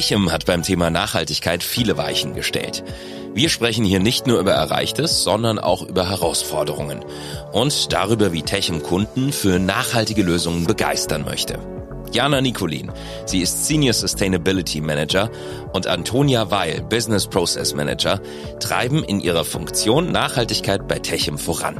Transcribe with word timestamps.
Techem 0.00 0.32
hat 0.32 0.46
beim 0.46 0.62
Thema 0.62 0.88
Nachhaltigkeit 0.88 1.62
viele 1.62 1.98
Weichen 1.98 2.34
gestellt. 2.34 2.82
Wir 3.34 3.50
sprechen 3.50 3.84
hier 3.84 4.00
nicht 4.00 4.26
nur 4.26 4.40
über 4.40 4.52
Erreichtes, 4.52 5.22
sondern 5.22 5.58
auch 5.58 5.82
über 5.82 6.08
Herausforderungen 6.08 7.04
und 7.52 7.92
darüber, 7.92 8.32
wie 8.32 8.40
Techem 8.40 8.82
Kunden 8.82 9.30
für 9.30 9.58
nachhaltige 9.58 10.22
Lösungen 10.22 10.64
begeistern 10.64 11.26
möchte. 11.26 11.58
Jana 12.12 12.40
Nikolin, 12.40 12.90
sie 13.26 13.42
ist 13.42 13.66
Senior 13.66 13.92
Sustainability 13.92 14.80
Manager 14.80 15.30
und 15.74 15.86
Antonia 15.86 16.50
Weil, 16.50 16.80
Business 16.80 17.26
Process 17.26 17.74
Manager, 17.74 18.22
treiben 18.58 19.04
in 19.04 19.20
ihrer 19.20 19.44
Funktion 19.44 20.10
Nachhaltigkeit 20.10 20.88
bei 20.88 20.98
Techem 20.98 21.36
voran. 21.36 21.78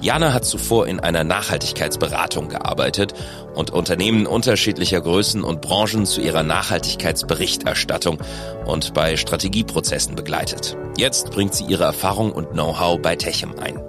Jana 0.00 0.32
hat 0.32 0.44
zuvor 0.44 0.86
in 0.86 1.00
einer 1.00 1.24
Nachhaltigkeitsberatung 1.24 2.48
gearbeitet 2.48 3.14
und 3.54 3.70
Unternehmen 3.70 4.26
unterschiedlicher 4.26 5.00
Größen 5.00 5.44
und 5.44 5.60
Branchen 5.60 6.06
zu 6.06 6.20
ihrer 6.20 6.42
Nachhaltigkeitsberichterstattung 6.42 8.18
und 8.66 8.94
bei 8.94 9.16
Strategieprozessen 9.16 10.16
begleitet. 10.16 10.76
Jetzt 10.96 11.30
bringt 11.30 11.54
sie 11.54 11.64
ihre 11.64 11.84
Erfahrung 11.84 12.32
und 12.32 12.50
Know-how 12.50 13.00
bei 13.00 13.16
Techem 13.16 13.58
ein. 13.58 13.80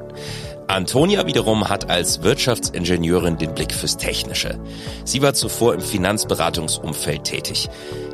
Antonia 0.68 1.28
wiederum 1.28 1.70
hat 1.70 1.92
als 1.92 2.24
Wirtschaftsingenieurin 2.24 3.38
den 3.38 3.54
Blick 3.54 3.72
fürs 3.72 3.98
Technische. 3.98 4.60
Sie 5.04 5.22
war 5.22 5.36
zuvor 5.36 5.76
im 5.76 5.82
Finanzberatungsumfeld 5.82 7.24
tätig. 7.24 7.70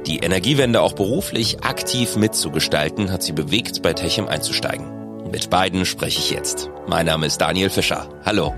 Die 0.06 0.20
Energiewende 0.20 0.82
auch 0.82 0.94
beruflich 0.94 1.64
aktiv 1.64 2.18
mitzugestalten, 2.18 3.12
hat 3.12 3.24
sie 3.24 3.32
bewegt, 3.32 3.82
bei 3.82 3.94
Techem 3.94 4.28
einzusteigen. 4.28 5.01
Mit 5.32 5.50
beiden 5.50 5.86
spreche 5.86 6.20
ich 6.20 6.30
jetzt. 6.30 6.70
Mein 6.88 7.06
Name 7.06 7.26
ist 7.26 7.38
Daniel 7.40 7.70
Fischer. 7.70 8.10
Hallo. 8.26 8.54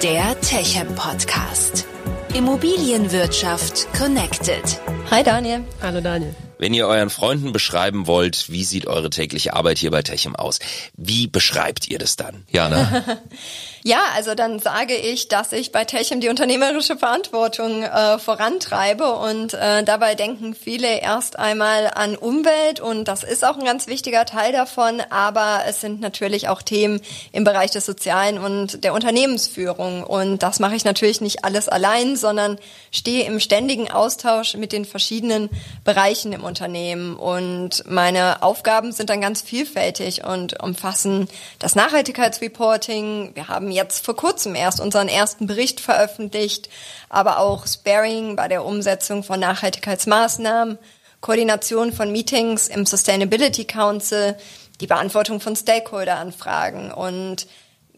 Der 0.00 0.40
Techem 0.40 0.94
Podcast. 0.94 1.86
Immobilienwirtschaft 2.34 3.92
connected. 3.98 4.62
Hi 5.10 5.24
Daniel. 5.24 5.64
Hallo 5.82 6.00
Daniel. 6.00 6.36
Wenn 6.58 6.72
ihr 6.72 6.86
euren 6.86 7.10
Freunden 7.10 7.52
beschreiben 7.52 8.06
wollt, 8.06 8.48
wie 8.50 8.62
sieht 8.62 8.86
eure 8.86 9.10
tägliche 9.10 9.54
Arbeit 9.54 9.78
hier 9.78 9.90
bei 9.90 10.02
Techem 10.02 10.36
aus, 10.36 10.60
wie 10.96 11.26
beschreibt 11.26 11.88
ihr 11.88 11.98
das 11.98 12.14
dann? 12.14 12.44
Jana? 12.50 13.04
Ja, 13.84 14.00
also 14.16 14.34
dann 14.34 14.58
sage 14.58 14.94
ich, 14.94 15.28
dass 15.28 15.52
ich 15.52 15.70
bei 15.70 15.84
Techem 15.84 16.20
die 16.20 16.28
unternehmerische 16.28 16.96
Verantwortung 16.96 17.84
äh, 17.84 18.18
vorantreibe 18.18 19.12
und 19.14 19.54
äh, 19.54 19.84
dabei 19.84 20.16
denken 20.16 20.54
viele 20.54 21.00
erst 21.00 21.38
einmal 21.38 21.90
an 21.94 22.16
Umwelt 22.16 22.80
und 22.80 23.06
das 23.06 23.22
ist 23.22 23.44
auch 23.44 23.56
ein 23.56 23.64
ganz 23.64 23.86
wichtiger 23.86 24.24
Teil 24.24 24.52
davon, 24.52 25.00
aber 25.10 25.62
es 25.66 25.80
sind 25.80 26.00
natürlich 26.00 26.48
auch 26.48 26.60
Themen 26.60 27.00
im 27.30 27.44
Bereich 27.44 27.70
des 27.70 27.86
Sozialen 27.86 28.38
und 28.38 28.82
der 28.82 28.94
Unternehmensführung 28.94 30.02
und 30.02 30.42
das 30.42 30.58
mache 30.58 30.74
ich 30.74 30.84
natürlich 30.84 31.20
nicht 31.20 31.44
alles 31.44 31.68
allein, 31.68 32.16
sondern 32.16 32.58
stehe 32.90 33.26
im 33.26 33.38
ständigen 33.38 33.90
Austausch 33.90 34.54
mit 34.54 34.72
den 34.72 34.86
verschiedenen 34.86 35.50
Bereichen 35.84 36.32
im 36.32 36.42
Unternehmen 36.42 37.14
und 37.16 37.84
meine 37.86 38.42
Aufgaben 38.42 38.90
sind 38.90 39.08
dann 39.08 39.20
ganz 39.20 39.40
vielfältig 39.40 40.24
und 40.24 40.60
umfassen 40.60 41.28
das 41.60 41.76
Nachhaltigkeitsreporting, 41.76 43.32
wir 43.34 43.46
haben 43.46 43.67
jetzt 43.70 44.04
vor 44.04 44.16
kurzem 44.16 44.54
erst 44.54 44.80
unseren 44.80 45.08
ersten 45.08 45.46
Bericht 45.46 45.80
veröffentlicht, 45.80 46.68
aber 47.08 47.38
auch 47.38 47.66
Sparing 47.66 48.36
bei 48.36 48.48
der 48.48 48.64
Umsetzung 48.64 49.22
von 49.22 49.40
Nachhaltigkeitsmaßnahmen, 49.40 50.78
Koordination 51.20 51.92
von 51.92 52.12
Meetings 52.12 52.68
im 52.68 52.86
Sustainability 52.86 53.64
Council, 53.64 54.36
die 54.80 54.86
Beantwortung 54.86 55.40
von 55.40 55.56
Stakeholder-Anfragen 55.56 56.92
und 56.92 57.46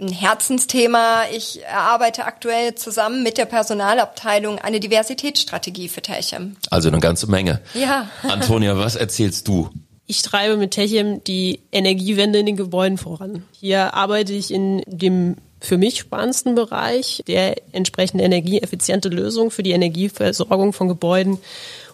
ein 0.00 0.08
Herzensthema. 0.08 1.24
Ich 1.32 1.62
erarbeite 1.62 2.24
aktuell 2.24 2.74
zusammen 2.74 3.22
mit 3.22 3.38
der 3.38 3.44
Personalabteilung 3.44 4.58
eine 4.58 4.80
Diversitätsstrategie 4.80 5.88
für 5.88 6.02
Techem. 6.02 6.56
Also 6.70 6.88
eine 6.88 7.00
ganze 7.00 7.26
Menge. 7.26 7.60
Ja. 7.74 8.08
Antonia, 8.22 8.76
was 8.78 8.96
erzählst 8.96 9.46
du? 9.46 9.70
Ich 10.06 10.22
treibe 10.22 10.56
mit 10.56 10.72
Techem 10.72 11.22
die 11.22 11.60
Energiewende 11.70 12.40
in 12.40 12.46
den 12.46 12.56
Gebäuden 12.56 12.98
voran. 12.98 13.44
Hier 13.52 13.94
arbeite 13.94 14.32
ich 14.32 14.52
in 14.52 14.82
dem 14.86 15.36
für 15.60 15.78
mich 15.78 15.98
spannendsten 15.98 16.54
Bereich, 16.54 17.22
der 17.26 17.56
entsprechende 17.72 18.24
energieeffiziente 18.24 19.08
Lösung 19.08 19.50
für 19.50 19.62
die 19.62 19.72
Energieversorgung 19.72 20.72
von 20.72 20.88
Gebäuden 20.88 21.38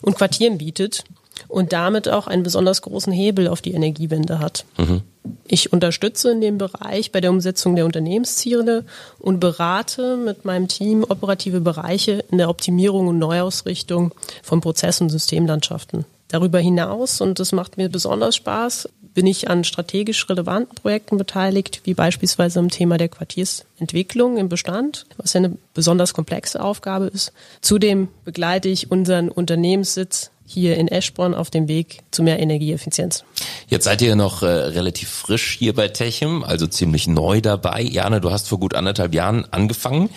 und 0.00 0.16
Quartieren 0.16 0.58
bietet 0.58 1.04
und 1.48 1.72
damit 1.72 2.08
auch 2.08 2.26
einen 2.26 2.42
besonders 2.42 2.82
großen 2.82 3.12
Hebel 3.12 3.48
auf 3.48 3.60
die 3.60 3.72
Energiewende 3.72 4.38
hat. 4.38 4.64
Mhm. 4.78 5.02
Ich 5.46 5.72
unterstütze 5.72 6.30
in 6.30 6.40
dem 6.40 6.58
Bereich 6.58 7.12
bei 7.12 7.20
der 7.20 7.30
Umsetzung 7.30 7.76
der 7.76 7.84
Unternehmensziele 7.84 8.84
und 9.18 9.40
berate 9.40 10.16
mit 10.16 10.44
meinem 10.44 10.68
Team 10.68 11.04
operative 11.04 11.60
Bereiche 11.60 12.24
in 12.30 12.38
der 12.38 12.48
Optimierung 12.48 13.08
und 13.08 13.18
Neuausrichtung 13.18 14.12
von 14.42 14.60
Prozess- 14.60 15.00
und 15.00 15.10
Systemlandschaften. 15.10 16.04
Darüber 16.28 16.58
hinaus, 16.58 17.20
und 17.20 17.38
das 17.38 17.52
macht 17.52 17.76
mir 17.76 17.88
besonders 17.88 18.36
Spaß, 18.36 18.88
bin 19.16 19.26
ich 19.26 19.48
an 19.48 19.64
strategisch 19.64 20.28
relevanten 20.28 20.74
Projekten 20.74 21.16
beteiligt, 21.16 21.80
wie 21.84 21.94
beispielsweise 21.94 22.58
im 22.58 22.68
Thema 22.68 22.98
der 22.98 23.08
Quartiersentwicklung 23.08 24.36
im 24.36 24.50
Bestand, 24.50 25.06
was 25.16 25.32
ja 25.32 25.38
eine 25.38 25.56
besonders 25.72 26.12
komplexe 26.12 26.60
Aufgabe 26.60 27.06
ist. 27.06 27.32
Zudem 27.62 28.08
begleite 28.26 28.68
ich 28.68 28.90
unseren 28.90 29.30
Unternehmenssitz 29.30 30.30
hier 30.44 30.76
in 30.76 30.86
Eschborn 30.86 31.34
auf 31.34 31.48
dem 31.48 31.66
Weg 31.66 32.00
zu 32.10 32.22
mehr 32.22 32.38
Energieeffizienz. 32.38 33.24
Jetzt 33.68 33.84
seid 33.84 34.02
ihr 34.02 34.16
noch 34.16 34.42
äh, 34.42 34.46
relativ 34.46 35.08
frisch 35.08 35.56
hier 35.58 35.74
bei 35.74 35.88
Techem, 35.88 36.44
also 36.44 36.66
ziemlich 36.66 37.08
neu 37.08 37.40
dabei. 37.40 37.80
Jana, 37.80 38.20
du 38.20 38.30
hast 38.30 38.48
vor 38.48 38.60
gut 38.60 38.74
anderthalb 38.74 39.14
Jahren 39.14 39.50
angefangen. 39.50 40.10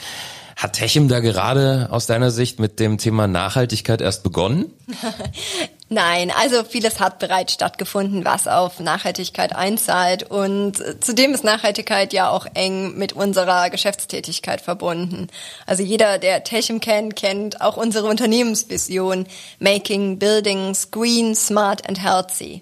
Hat 0.58 0.74
Techem 0.74 1.08
da 1.08 1.22
gerade 1.22 1.88
aus 1.90 2.06
deiner 2.06 2.32
Sicht 2.32 2.60
mit 2.60 2.82
dem 2.82 2.98
Thema 2.98 3.28
Nachhaltigkeit 3.28 4.02
erst 4.02 4.24
begonnen? 4.24 4.66
Nein, 5.92 6.32
also 6.32 6.64
vieles 6.64 7.00
hat 7.00 7.18
bereits 7.18 7.54
stattgefunden, 7.54 8.24
was 8.24 8.48
auf 8.48 8.80
Nachhaltigkeit 8.80 9.56
einzahlt. 9.56 10.30
Und 10.30 10.76
zudem 11.04 11.34
ist 11.34 11.44
Nachhaltigkeit 11.44 12.14
ja 12.14 12.30
auch 12.30 12.46
eng 12.54 12.96
mit 12.96 13.14
unserer 13.14 13.72
Geschäftstätigkeit 13.72 14.62
verbunden. 14.62 15.30
Also 15.66 15.82
jeder, 15.82 16.20
der 16.20 16.44
Techem 16.44 16.80
kennt, 16.80 17.16
kennt 17.16 17.62
auch 17.62 17.76
unsere 17.76 18.08
Unternehmensvision 18.08 19.26
Making 19.58 20.20
Buildings 20.20 20.92
Green, 20.92 21.34
Smart 21.36 21.90
and 21.90 22.00
Healthy. 22.00 22.62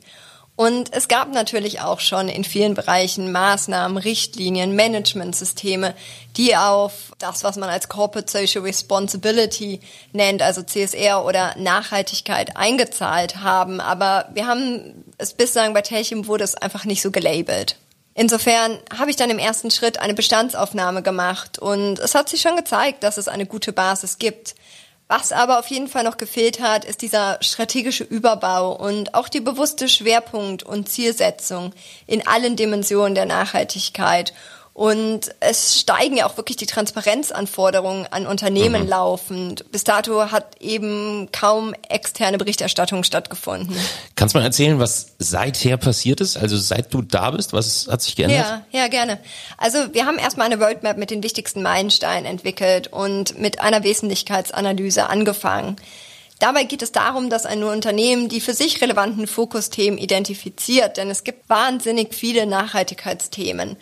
Und 0.57 0.91
es 0.91 1.07
gab 1.07 1.31
natürlich 1.31 1.81
auch 1.81 1.99
schon 1.99 2.29
in 2.29 2.43
vielen 2.43 2.73
Bereichen 2.73 3.31
Maßnahmen, 3.31 3.99
Richtlinien, 3.99 4.75
Managementsysteme, 4.75 5.93
die 6.35 6.57
auf 6.57 7.13
das, 7.19 7.43
was 7.43 7.57
man 7.57 7.69
als 7.69 7.89
Corporate 7.89 8.29
Social 8.29 8.63
Responsibility 8.63 9.81
nennt, 10.13 10.41
also 10.41 10.63
CSR 10.63 11.23
oder 11.23 11.55
Nachhaltigkeit 11.59 12.57
eingezahlt 12.57 13.43
haben. 13.43 13.79
Aber 13.79 14.29
wir 14.33 14.47
haben 14.47 15.05
es 15.19 15.35
bislang 15.35 15.75
bei 15.75 15.83
Telchim 15.83 16.25
wurde 16.25 16.43
es 16.43 16.55
einfach 16.55 16.85
nicht 16.85 17.03
so 17.03 17.11
gelabelt. 17.11 17.77
Insofern 18.15 18.79
habe 18.97 19.11
ich 19.11 19.15
dann 19.15 19.29
im 19.29 19.37
ersten 19.37 19.69
Schritt 19.69 19.99
eine 19.99 20.15
Bestandsaufnahme 20.15 21.03
gemacht 21.03 21.59
und 21.59 21.99
es 21.99 22.15
hat 22.15 22.29
sich 22.29 22.41
schon 22.41 22.55
gezeigt, 22.55 23.03
dass 23.03 23.17
es 23.17 23.27
eine 23.27 23.45
gute 23.45 23.73
Basis 23.73 24.17
gibt. 24.17 24.55
Was 25.09 25.31
aber 25.31 25.59
auf 25.59 25.67
jeden 25.67 25.87
Fall 25.87 26.03
noch 26.03 26.17
gefehlt 26.17 26.59
hat, 26.59 26.83
ist 26.83 27.01
dieser 27.01 27.37
strategische 27.41 28.03
Überbau 28.03 28.75
und 28.75 29.13
auch 29.13 29.29
die 29.29 29.39
bewusste 29.39 29.87
Schwerpunkt- 29.87 30.63
und 30.63 30.89
Zielsetzung 30.89 31.73
in 32.07 32.27
allen 32.27 32.57
Dimensionen 32.57 33.15
der 33.15 33.25
Nachhaltigkeit. 33.25 34.33
Und 34.77 35.31
es 35.39 35.79
steigen 35.79 36.17
ja 36.17 36.27
auch 36.27 36.37
wirklich 36.37 36.55
die 36.55 36.67
Transparenzanforderungen 36.67 38.05
an 38.11 38.27
Unternehmen 38.27 38.83
mhm. 38.83 38.89
laufend. 38.89 39.71
Bis 39.71 39.83
dato 39.83 40.29
hat 40.29 40.61
eben 40.61 41.29
kaum 41.31 41.73
externe 41.89 42.37
Berichterstattung 42.37 43.03
stattgefunden. 43.03 43.75
Kannst 44.15 44.35
du 44.35 44.37
mal 44.37 44.45
erzählen, 44.45 44.77
was 44.77 45.13
seither 45.17 45.77
passiert 45.77 46.21
ist? 46.21 46.37
Also 46.37 46.57
seit 46.57 46.93
du 46.93 47.01
da 47.01 47.31
bist, 47.31 47.53
was 47.53 47.87
hat 47.89 48.03
sich 48.03 48.15
geändert? 48.15 48.45
Ja, 48.71 48.81
ja, 48.81 48.87
gerne. 48.87 49.17
Also 49.57 49.79
wir 49.95 50.05
haben 50.05 50.19
erstmal 50.19 50.45
eine 50.45 50.63
Roadmap 50.63 50.97
mit 50.97 51.09
den 51.09 51.23
wichtigsten 51.23 51.63
Meilensteinen 51.63 52.25
entwickelt 52.25 52.85
und 52.85 53.39
mit 53.39 53.59
einer 53.59 53.81
Wesentlichkeitsanalyse 53.81 55.09
angefangen. 55.09 55.77
Dabei 56.37 56.65
geht 56.65 56.83
es 56.83 56.91
darum, 56.91 57.31
dass 57.31 57.47
ein 57.47 57.63
Unternehmen 57.63 58.29
die 58.29 58.41
für 58.41 58.53
sich 58.53 58.79
relevanten 58.79 59.25
Fokusthemen 59.25 59.97
identifiziert, 59.97 60.97
denn 60.97 61.09
es 61.09 61.23
gibt 61.23 61.49
wahnsinnig 61.49 62.13
viele 62.13 62.45
Nachhaltigkeitsthemen. 62.45 63.75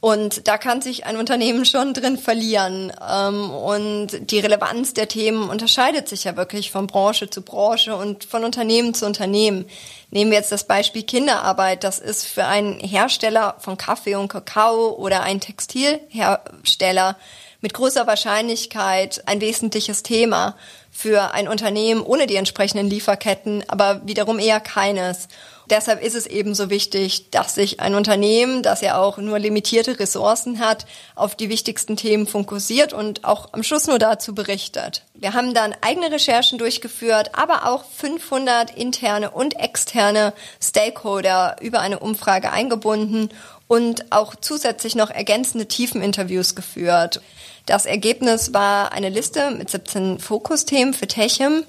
Und 0.00 0.46
da 0.46 0.58
kann 0.58 0.82
sich 0.82 1.06
ein 1.06 1.16
Unternehmen 1.16 1.64
schon 1.64 1.94
drin 1.94 2.18
verlieren. 2.18 2.92
Ähm, 3.10 3.50
und 3.50 4.30
die 4.30 4.38
Relevanz 4.38 4.94
der 4.94 5.08
Themen 5.08 5.48
unterscheidet 5.48 6.08
sich 6.08 6.24
ja 6.24 6.36
wirklich 6.36 6.70
von 6.70 6.86
Branche 6.86 7.30
zu 7.30 7.42
Branche 7.42 7.96
und 7.96 8.24
von 8.24 8.44
Unternehmen 8.44 8.94
zu 8.94 9.06
Unternehmen. 9.06 9.64
Nehmen 10.10 10.30
wir 10.30 10.38
jetzt 10.38 10.52
das 10.52 10.64
Beispiel 10.64 11.02
Kinderarbeit. 11.02 11.82
Das 11.82 11.98
ist 11.98 12.26
für 12.26 12.44
einen 12.44 12.78
Hersteller 12.78 13.56
von 13.58 13.78
Kaffee 13.78 14.14
und 14.16 14.28
Kakao 14.28 14.90
oder 14.90 15.22
einen 15.22 15.40
Textilhersteller 15.40 17.16
mit 17.60 17.72
großer 17.72 18.06
Wahrscheinlichkeit 18.06 19.22
ein 19.26 19.40
wesentliches 19.40 20.02
Thema 20.02 20.56
für 20.90 21.32
ein 21.34 21.48
Unternehmen 21.48 22.02
ohne 22.02 22.26
die 22.26 22.36
entsprechenden 22.36 22.88
Lieferketten, 22.88 23.64
aber 23.68 24.06
wiederum 24.06 24.38
eher 24.38 24.60
keines. 24.60 25.28
Deshalb 25.68 26.02
ist 26.02 26.14
es 26.14 26.26
eben 26.26 26.54
so 26.54 26.70
wichtig, 26.70 27.30
dass 27.30 27.54
sich 27.54 27.80
ein 27.80 27.94
Unternehmen, 27.94 28.62
das 28.62 28.80
ja 28.82 28.98
auch 28.98 29.18
nur 29.18 29.38
limitierte 29.38 29.98
Ressourcen 29.98 30.60
hat, 30.60 30.86
auf 31.14 31.34
die 31.34 31.48
wichtigsten 31.48 31.96
Themen 31.96 32.26
fokussiert 32.26 32.92
und 32.92 33.24
auch 33.24 33.48
am 33.52 33.62
Schluss 33.62 33.86
nur 33.86 33.98
dazu 33.98 34.34
berichtet. 34.34 35.02
Wir 35.14 35.34
haben 35.34 35.54
dann 35.54 35.74
eigene 35.80 36.12
Recherchen 36.12 36.58
durchgeführt, 36.58 37.30
aber 37.32 37.66
auch 37.66 37.84
500 37.84 38.76
interne 38.76 39.30
und 39.30 39.58
externe 39.58 40.32
Stakeholder 40.62 41.56
über 41.60 41.80
eine 41.80 41.98
Umfrage 41.98 42.52
eingebunden 42.52 43.30
und 43.66 44.12
auch 44.12 44.36
zusätzlich 44.36 44.94
noch 44.94 45.10
ergänzende 45.10 45.66
Tiefeninterviews 45.66 46.54
geführt. 46.54 47.20
Das 47.66 47.84
Ergebnis 47.84 48.54
war 48.54 48.92
eine 48.92 49.08
Liste 49.08 49.50
mit 49.50 49.68
17 49.68 50.20
Fokusthemen 50.20 50.94
für 50.94 51.08
Techem 51.08 51.64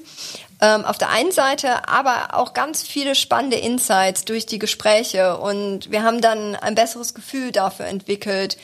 ähm, 0.62 0.86
auf 0.86 0.98
der 0.98 1.10
einen 1.10 1.32
Seite, 1.32 1.88
aber 1.88 2.34
auch 2.34 2.54
ganz 2.54 2.84
viele 2.84 3.16
spannende 3.16 3.58
Insights 3.58 4.26
durch 4.26 4.46
die 4.46 4.60
Gespräche 4.60 5.38
und 5.38 5.92
wir 5.92 6.04
haben 6.04 6.22
dann 6.22 6.56
ein 6.56 6.76
besseres 6.76 7.14
Gefühl 7.14 7.52
dafür 7.52 7.86
entwickelt, 7.86 8.58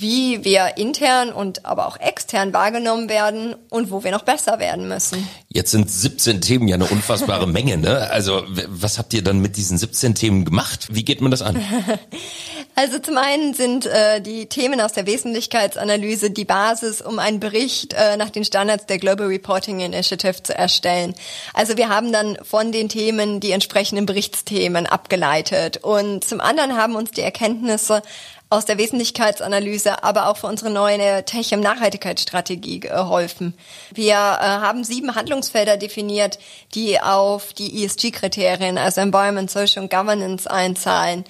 wie 0.00 0.44
wir 0.44 0.78
intern 0.78 1.30
und 1.30 1.66
aber 1.66 1.86
auch 1.86 1.98
extern 1.98 2.54
wahrgenommen 2.54 3.08
werden 3.10 3.54
und 3.68 3.90
wo 3.90 4.02
wir 4.02 4.10
noch 4.12 4.22
besser 4.22 4.58
werden 4.58 4.88
müssen. 4.88 5.28
Jetzt 5.48 5.72
sind 5.72 5.90
17 5.90 6.40
Themen 6.40 6.68
ja 6.68 6.76
eine 6.76 6.86
unfassbare 6.86 7.46
Menge, 7.48 7.76
ne? 7.76 8.08
Also 8.10 8.42
was 8.68 8.98
habt 8.98 9.12
ihr 9.12 9.22
dann 9.22 9.40
mit 9.40 9.56
diesen 9.56 9.76
17 9.76 10.14
Themen 10.14 10.44
gemacht? 10.44 10.88
Wie 10.90 11.04
geht 11.04 11.20
man 11.20 11.30
das 11.30 11.42
an? 11.42 11.62
Also 12.80 12.98
zum 12.98 13.18
einen 13.18 13.52
sind 13.52 13.84
äh, 13.84 14.22
die 14.22 14.46
Themen 14.46 14.80
aus 14.80 14.94
der 14.94 15.04
Wesentlichkeitsanalyse 15.04 16.30
die 16.30 16.46
Basis, 16.46 17.02
um 17.02 17.18
einen 17.18 17.38
Bericht 17.38 17.92
äh, 17.92 18.16
nach 18.16 18.30
den 18.30 18.42
Standards 18.42 18.86
der 18.86 18.96
Global 18.96 19.26
Reporting 19.26 19.80
Initiative 19.80 20.42
zu 20.42 20.56
erstellen. 20.56 21.14
Also 21.52 21.76
wir 21.76 21.90
haben 21.90 22.10
dann 22.10 22.38
von 22.42 22.72
den 22.72 22.88
Themen 22.88 23.38
die 23.38 23.50
entsprechenden 23.50 24.06
Berichtsthemen 24.06 24.86
abgeleitet 24.86 25.76
und 25.82 26.24
zum 26.24 26.40
anderen 26.40 26.74
haben 26.74 26.96
uns 26.96 27.10
die 27.10 27.20
Erkenntnisse 27.20 28.00
aus 28.48 28.64
der 28.64 28.78
Wesentlichkeitsanalyse, 28.78 30.02
aber 30.02 30.28
auch 30.28 30.38
für 30.38 30.46
unsere 30.46 30.70
neue 30.70 31.24
Techem 31.26 31.60
Nachhaltigkeitsstrategie 31.60 32.80
geholfen. 32.80 33.52
Wir 33.92 34.14
äh, 34.14 34.16
haben 34.16 34.84
sieben 34.84 35.14
Handlungsfelder 35.14 35.76
definiert, 35.76 36.38
die 36.74 36.98
auf 36.98 37.52
die 37.52 37.84
ESG-Kriterien, 37.84 38.78
also 38.78 39.02
Environment, 39.02 39.50
Social 39.50 39.82
und 39.82 39.90
Governance 39.90 40.50
einzahlen 40.50 41.24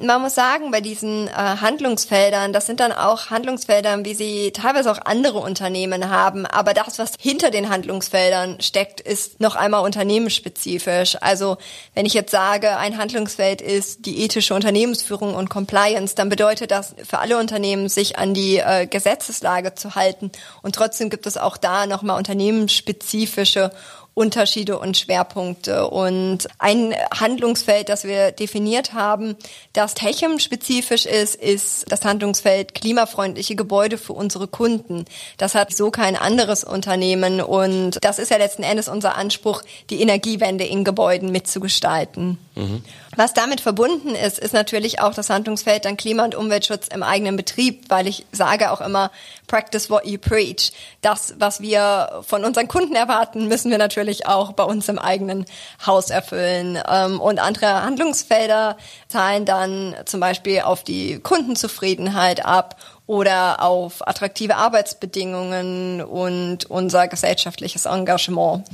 man 0.00 0.22
muss 0.22 0.34
sagen, 0.34 0.70
bei 0.70 0.80
diesen 0.80 1.28
äh, 1.28 1.30
Handlungsfeldern, 1.32 2.52
das 2.52 2.66
sind 2.66 2.80
dann 2.80 2.92
auch 2.92 3.30
Handlungsfelder, 3.30 4.04
wie 4.04 4.14
sie 4.14 4.52
teilweise 4.52 4.90
auch 4.90 4.98
andere 5.04 5.38
Unternehmen 5.38 6.10
haben. 6.10 6.46
Aber 6.46 6.74
das, 6.74 6.98
was 6.98 7.12
hinter 7.20 7.50
den 7.50 7.68
Handlungsfeldern 7.68 8.60
steckt, 8.60 9.00
ist 9.00 9.40
noch 9.40 9.56
einmal 9.56 9.84
unternehmensspezifisch. 9.84 11.16
Also 11.20 11.56
wenn 11.94 12.06
ich 12.06 12.14
jetzt 12.14 12.30
sage, 12.30 12.76
ein 12.76 12.98
Handlungsfeld 12.98 13.60
ist 13.60 14.06
die 14.06 14.22
ethische 14.24 14.54
Unternehmensführung 14.54 15.34
und 15.34 15.50
Compliance, 15.50 16.14
dann 16.14 16.28
bedeutet 16.28 16.70
das 16.70 16.94
für 17.08 17.18
alle 17.18 17.38
Unternehmen, 17.38 17.88
sich 17.88 18.18
an 18.18 18.34
die 18.34 18.58
äh, 18.58 18.86
Gesetzeslage 18.86 19.74
zu 19.74 19.94
halten. 19.94 20.30
Und 20.62 20.74
trotzdem 20.74 21.10
gibt 21.10 21.26
es 21.26 21.36
auch 21.36 21.56
da 21.56 21.86
nochmal 21.86 22.18
unternehmensspezifische 22.18 23.72
Unterschiede 24.18 24.80
und 24.80 24.96
Schwerpunkte. 24.96 25.88
Und 25.88 26.48
ein 26.58 26.92
Handlungsfeld, 27.14 27.88
das 27.88 28.02
wir 28.02 28.32
definiert 28.32 28.92
haben, 28.92 29.36
das 29.72 29.94
Techem-spezifisch 29.94 31.06
ist, 31.06 31.36
ist 31.36 31.90
das 31.90 32.04
Handlungsfeld 32.04 32.74
klimafreundliche 32.74 33.54
Gebäude 33.54 33.96
für 33.96 34.14
unsere 34.14 34.48
Kunden. 34.48 35.04
Das 35.36 35.54
hat 35.54 35.72
so 35.72 35.92
kein 35.92 36.16
anderes 36.16 36.64
Unternehmen 36.64 37.40
und 37.40 37.98
das 38.02 38.18
ist 38.18 38.32
ja 38.32 38.38
letzten 38.38 38.64
Endes 38.64 38.88
unser 38.88 39.16
Anspruch, 39.16 39.62
die 39.88 40.02
Energiewende 40.02 40.64
in 40.64 40.82
Gebäuden 40.82 41.30
mitzugestalten. 41.30 42.38
Mhm. 42.58 42.82
Was 43.14 43.34
damit 43.34 43.60
verbunden 43.60 44.16
ist, 44.16 44.36
ist 44.40 44.52
natürlich 44.52 45.00
auch 45.00 45.14
das 45.14 45.30
Handlungsfeld 45.30 45.84
dann 45.84 45.96
Klima- 45.96 46.24
und 46.24 46.34
Umweltschutz 46.34 46.88
im 46.88 47.04
eigenen 47.04 47.36
Betrieb, 47.36 47.84
weil 47.88 48.08
ich 48.08 48.26
sage 48.32 48.72
auch 48.72 48.80
immer, 48.80 49.12
practice 49.46 49.88
what 49.90 50.04
you 50.04 50.18
preach. 50.18 50.72
Das, 51.00 51.34
was 51.38 51.60
wir 51.60 52.20
von 52.26 52.44
unseren 52.44 52.66
Kunden 52.66 52.96
erwarten, 52.96 53.46
müssen 53.46 53.70
wir 53.70 53.78
natürlich 53.78 54.26
auch 54.26 54.52
bei 54.52 54.64
uns 54.64 54.88
im 54.88 54.98
eigenen 54.98 55.46
Haus 55.86 56.10
erfüllen. 56.10 56.82
Ähm, 56.90 57.20
und 57.20 57.38
andere 57.38 57.84
Handlungsfelder 57.84 58.76
zahlen 59.06 59.44
dann 59.44 59.94
zum 60.04 60.18
Beispiel 60.18 60.62
auf 60.62 60.82
die 60.82 61.20
Kundenzufriedenheit 61.20 62.44
ab 62.44 62.74
oder 63.06 63.62
auf 63.62 64.06
attraktive 64.06 64.56
Arbeitsbedingungen 64.56 66.02
und 66.02 66.68
unser 66.68 67.06
gesellschaftliches 67.06 67.84
Engagement. 67.84 68.64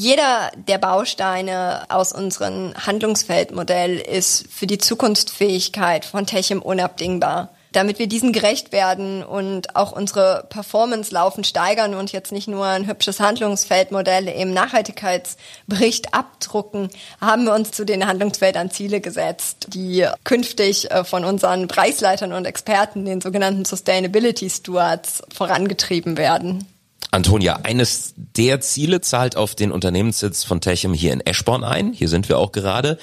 Jeder 0.00 0.52
der 0.54 0.78
Bausteine 0.78 1.82
aus 1.88 2.12
unserem 2.12 2.72
Handlungsfeldmodell 2.86 3.96
ist 3.96 4.46
für 4.48 4.68
die 4.68 4.78
Zukunftsfähigkeit 4.78 6.04
von 6.04 6.24
Techem 6.24 6.62
unabdingbar. 6.62 7.48
Damit 7.72 7.98
wir 7.98 8.06
diesen 8.06 8.32
gerecht 8.32 8.70
werden 8.70 9.24
und 9.24 9.74
auch 9.74 9.90
unsere 9.90 10.46
Performance 10.50 11.12
laufend 11.12 11.48
steigern 11.48 11.94
und 11.94 12.12
jetzt 12.12 12.30
nicht 12.30 12.46
nur 12.46 12.64
ein 12.64 12.86
hübsches 12.86 13.18
Handlungsfeldmodell 13.18 14.28
im 14.28 14.54
Nachhaltigkeitsbericht 14.54 16.14
abdrucken, 16.14 16.90
haben 17.20 17.42
wir 17.42 17.54
uns 17.54 17.72
zu 17.72 17.84
den 17.84 18.06
Handlungsfeldern 18.06 18.70
Ziele 18.70 19.00
gesetzt, 19.00 19.66
die 19.70 20.06
künftig 20.22 20.92
äh, 20.92 21.02
von 21.02 21.24
unseren 21.24 21.66
Preisleitern 21.66 22.32
und 22.32 22.44
Experten, 22.44 23.04
den 23.04 23.20
sogenannten 23.20 23.64
Sustainability 23.64 24.48
Stewards, 24.48 25.24
vorangetrieben 25.34 26.16
werden. 26.16 26.68
Antonia, 27.10 27.60
eines 27.62 28.14
der 28.16 28.60
Ziele 28.60 29.00
zahlt 29.00 29.36
auf 29.36 29.54
den 29.54 29.72
Unternehmenssitz 29.72 30.44
von 30.44 30.60
Techem 30.60 30.92
hier 30.92 31.12
in 31.12 31.20
Eschborn 31.20 31.64
ein. 31.64 31.92
Hier 31.92 32.08
sind 32.08 32.28
wir 32.28 32.38
auch 32.38 32.52
gerade. 32.52 32.98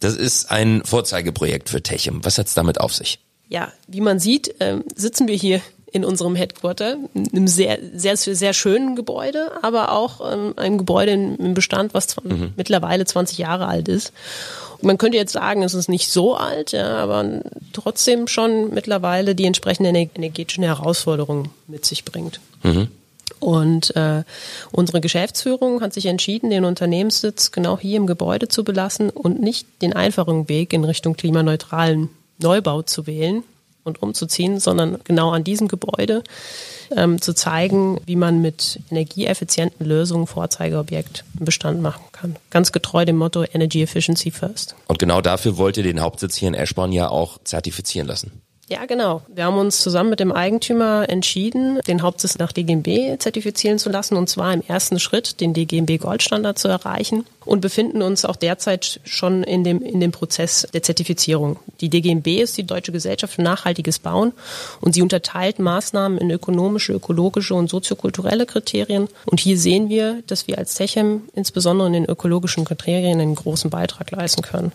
Das 0.00 0.16
ist 0.16 0.50
ein 0.50 0.82
Vorzeigeprojekt 0.84 1.68
für 1.68 1.82
Techem. 1.82 2.24
Was 2.24 2.38
hat's 2.38 2.54
damit 2.54 2.80
auf 2.80 2.92
sich? 2.92 3.20
Ja, 3.48 3.72
wie 3.86 4.00
man 4.00 4.18
sieht, 4.18 4.60
äh, 4.60 4.78
sitzen 4.96 5.28
wir 5.28 5.36
hier 5.36 5.60
in 5.94 6.04
unserem 6.04 6.34
Headquarter, 6.34 6.96
in 7.14 7.28
einem 7.30 7.46
sehr, 7.46 7.78
sehr, 7.94 8.16
sehr 8.16 8.52
schönen 8.52 8.96
Gebäude, 8.96 9.52
aber 9.62 9.92
auch 9.92 10.32
ähm, 10.32 10.54
einem 10.56 10.76
Gebäude 10.76 11.12
im 11.12 11.54
Bestand, 11.54 11.94
was 11.94 12.16
mhm. 12.24 12.52
mittlerweile 12.56 13.04
20 13.04 13.38
Jahre 13.38 13.68
alt 13.68 13.86
ist. 13.86 14.12
man 14.82 14.98
könnte 14.98 15.16
jetzt 15.16 15.32
sagen, 15.32 15.62
es 15.62 15.72
ist 15.72 15.88
nicht 15.88 16.10
so 16.10 16.34
alt, 16.34 16.72
ja, 16.72 16.96
aber 16.96 17.42
trotzdem 17.72 18.26
schon 18.26 18.74
mittlerweile 18.74 19.36
die 19.36 19.44
entsprechenden 19.44 19.94
energetischen 19.94 20.64
Herausforderungen 20.64 21.50
mit 21.68 21.86
sich 21.86 22.04
bringt. 22.04 22.40
Mhm. 22.64 22.88
Und 23.40 23.94
äh, 23.96 24.24
unsere 24.72 25.00
Geschäftsführung 25.00 25.80
hat 25.80 25.92
sich 25.92 26.06
entschieden, 26.06 26.50
den 26.50 26.64
Unternehmenssitz 26.64 27.50
genau 27.50 27.78
hier 27.78 27.96
im 27.96 28.06
Gebäude 28.06 28.48
zu 28.48 28.64
belassen 28.64 29.10
und 29.10 29.40
nicht 29.40 29.66
den 29.82 29.92
einfachen 29.92 30.48
Weg 30.48 30.72
in 30.72 30.84
Richtung 30.84 31.16
klimaneutralen 31.16 32.10
Neubau 32.38 32.82
zu 32.82 33.06
wählen 33.06 33.44
und 33.84 34.02
umzuziehen, 34.02 34.58
sondern 34.58 34.98
genau 35.04 35.30
an 35.30 35.44
diesem 35.44 35.68
Gebäude 35.68 36.24
ähm, 36.96 37.20
zu 37.20 37.34
zeigen, 37.34 38.00
wie 38.06 38.16
man 38.16 38.40
mit 38.40 38.80
energieeffizienten 38.90 39.86
Lösungen 39.86 40.26
Vorzeigeobjekt 40.26 41.24
im 41.38 41.44
Bestand 41.44 41.80
machen 41.82 42.04
kann. 42.12 42.36
Ganz 42.50 42.72
getreu 42.72 43.04
dem 43.04 43.16
Motto 43.16 43.44
Energy 43.44 43.82
Efficiency 43.82 44.30
First. 44.30 44.74
Und 44.86 44.98
genau 44.98 45.20
dafür 45.20 45.58
wollt 45.58 45.76
ihr 45.76 45.82
den 45.82 46.00
Hauptsitz 46.00 46.36
hier 46.36 46.48
in 46.48 46.54
Eschborn 46.54 46.92
ja 46.92 47.08
auch 47.08 47.38
zertifizieren 47.44 48.08
lassen. 48.08 48.43
Ja, 48.74 48.86
genau. 48.86 49.22
Wir 49.28 49.44
haben 49.44 49.56
uns 49.56 49.78
zusammen 49.78 50.10
mit 50.10 50.18
dem 50.18 50.32
Eigentümer 50.32 51.08
entschieden, 51.08 51.78
den 51.86 52.02
Hauptsitz 52.02 52.38
nach 52.38 52.50
DGMB 52.50 53.20
zertifizieren 53.20 53.78
zu 53.78 53.88
lassen 53.88 54.16
und 54.16 54.28
zwar 54.28 54.52
im 54.52 54.62
ersten 54.66 54.98
Schritt 54.98 55.40
den 55.40 55.54
DGMB 55.54 56.00
Goldstandard 56.00 56.58
zu 56.58 56.66
erreichen 56.66 57.24
und 57.44 57.60
befinden 57.60 58.02
uns 58.02 58.24
auch 58.24 58.34
derzeit 58.34 58.98
schon 59.04 59.44
in 59.44 59.62
dem, 59.62 59.80
in 59.80 60.00
dem 60.00 60.10
Prozess 60.10 60.66
der 60.74 60.82
Zertifizierung. 60.82 61.56
Die 61.80 61.88
DGMB 61.88 62.26
ist 62.26 62.58
die 62.58 62.66
Deutsche 62.66 62.90
Gesellschaft 62.90 63.34
für 63.34 63.42
nachhaltiges 63.42 64.00
Bauen 64.00 64.32
und 64.80 64.92
sie 64.92 65.02
unterteilt 65.02 65.60
Maßnahmen 65.60 66.18
in 66.18 66.32
ökonomische, 66.32 66.94
ökologische 66.94 67.54
und 67.54 67.70
soziokulturelle 67.70 68.44
Kriterien. 68.44 69.06
Und 69.26 69.38
hier 69.38 69.56
sehen 69.56 69.88
wir, 69.88 70.24
dass 70.26 70.48
wir 70.48 70.58
als 70.58 70.74
Techem 70.74 71.22
insbesondere 71.36 71.86
in 71.86 71.92
den 71.92 72.06
ökologischen 72.06 72.64
Kriterien 72.64 73.20
einen 73.20 73.36
großen 73.36 73.70
Beitrag 73.70 74.10
leisten 74.10 74.42
können. 74.42 74.72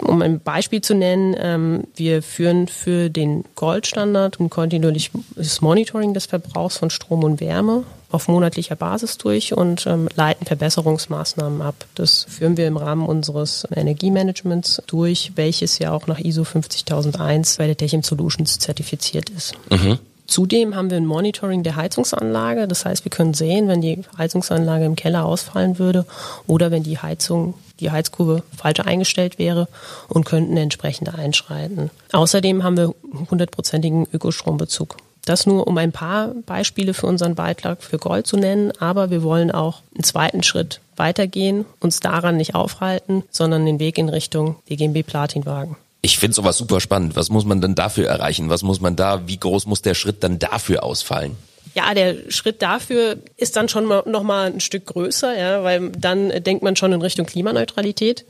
Um 0.00 0.22
ein 0.22 0.40
Beispiel 0.40 0.80
zu 0.80 0.94
nennen, 0.94 1.34
ähm, 1.38 1.84
wir 1.96 2.22
führen 2.22 2.68
für 2.68 3.10
den 3.10 3.44
Goldstandard 3.54 4.38
ein 4.40 4.50
kontinuierliches 4.50 5.60
Monitoring 5.60 6.14
des 6.14 6.26
Verbrauchs 6.26 6.76
von 6.76 6.90
Strom 6.90 7.24
und 7.24 7.40
Wärme 7.40 7.84
auf 8.10 8.28
monatlicher 8.28 8.76
Basis 8.76 9.18
durch 9.18 9.52
und 9.52 9.86
ähm, 9.86 10.08
leiten 10.14 10.46
Verbesserungsmaßnahmen 10.46 11.60
ab. 11.60 11.74
Das 11.94 12.24
führen 12.28 12.56
wir 12.56 12.66
im 12.66 12.76
Rahmen 12.76 13.06
unseres 13.06 13.66
Energiemanagements 13.74 14.82
durch, 14.86 15.32
welches 15.34 15.78
ja 15.78 15.92
auch 15.92 16.06
nach 16.06 16.18
ISO 16.18 16.44
50001 16.44 17.58
bei 17.58 17.66
der 17.66 17.76
Techim 17.76 18.02
Solutions 18.02 18.58
zertifiziert 18.58 19.28
ist. 19.30 19.54
Mhm. 19.70 19.98
Zudem 20.28 20.76
haben 20.76 20.90
wir 20.90 20.98
ein 20.98 21.06
Monitoring 21.06 21.62
der 21.62 21.76
Heizungsanlage. 21.76 22.68
Das 22.68 22.84
heißt, 22.84 23.04
wir 23.04 23.10
können 23.10 23.32
sehen, 23.32 23.66
wenn 23.66 23.80
die 23.80 24.04
Heizungsanlage 24.16 24.84
im 24.84 24.94
Keller 24.94 25.24
ausfallen 25.24 25.78
würde 25.78 26.04
oder 26.46 26.70
wenn 26.70 26.82
die 26.82 26.98
Heizung, 26.98 27.54
die 27.80 27.90
Heizkurve 27.90 28.42
falsch 28.54 28.80
eingestellt 28.80 29.38
wäre 29.38 29.68
und 30.06 30.26
könnten 30.26 30.56
entsprechend 30.58 31.14
einschreiten. 31.14 31.90
Außerdem 32.12 32.62
haben 32.62 32.76
wir 32.76 32.94
hundertprozentigen 33.30 34.06
Ökostrombezug. 34.12 34.98
Das 35.24 35.46
nur, 35.46 35.66
um 35.66 35.76
ein 35.78 35.92
paar 35.92 36.34
Beispiele 36.46 36.92
für 36.92 37.06
unseren 37.06 37.34
Beitrag 37.34 37.82
für 37.82 37.98
Gold 37.98 38.26
zu 38.26 38.36
nennen, 38.36 38.72
aber 38.78 39.10
wir 39.10 39.22
wollen 39.22 39.50
auch 39.50 39.80
einen 39.94 40.04
zweiten 40.04 40.42
Schritt 40.42 40.80
weitergehen, 40.96 41.64
uns 41.80 42.00
daran 42.00 42.36
nicht 42.36 42.54
aufhalten, 42.54 43.24
sondern 43.30 43.64
den 43.64 43.78
Weg 43.78 43.96
in 43.96 44.10
Richtung 44.10 44.56
DGMB 44.68 45.06
Platin 45.06 45.46
wagen. 45.46 45.76
Ich 46.00 46.18
finde 46.18 46.34
sowas 46.34 46.56
super 46.56 46.80
spannend. 46.80 47.16
Was 47.16 47.28
muss 47.28 47.44
man 47.44 47.60
denn 47.60 47.74
dafür 47.74 48.08
erreichen? 48.08 48.50
Was 48.50 48.62
muss 48.62 48.80
man 48.80 48.96
da, 48.96 49.26
wie 49.26 49.38
groß 49.38 49.66
muss 49.66 49.82
der 49.82 49.94
Schritt 49.94 50.22
dann 50.22 50.38
dafür 50.38 50.84
ausfallen? 50.84 51.36
Ja, 51.74 51.92
der 51.94 52.30
Schritt 52.30 52.62
dafür 52.62 53.18
ist 53.36 53.56
dann 53.56 53.68
schon 53.68 53.86
noch 53.86 54.22
mal 54.22 54.46
ein 54.52 54.60
Stück 54.60 54.86
größer, 54.86 55.36
ja, 55.36 55.62
weil 55.64 55.90
dann 55.90 56.30
denkt 56.42 56.62
man 56.62 56.76
schon 56.76 56.92
in 56.92 57.02
Richtung 57.02 57.26
Klimaneutralität. 57.26 58.24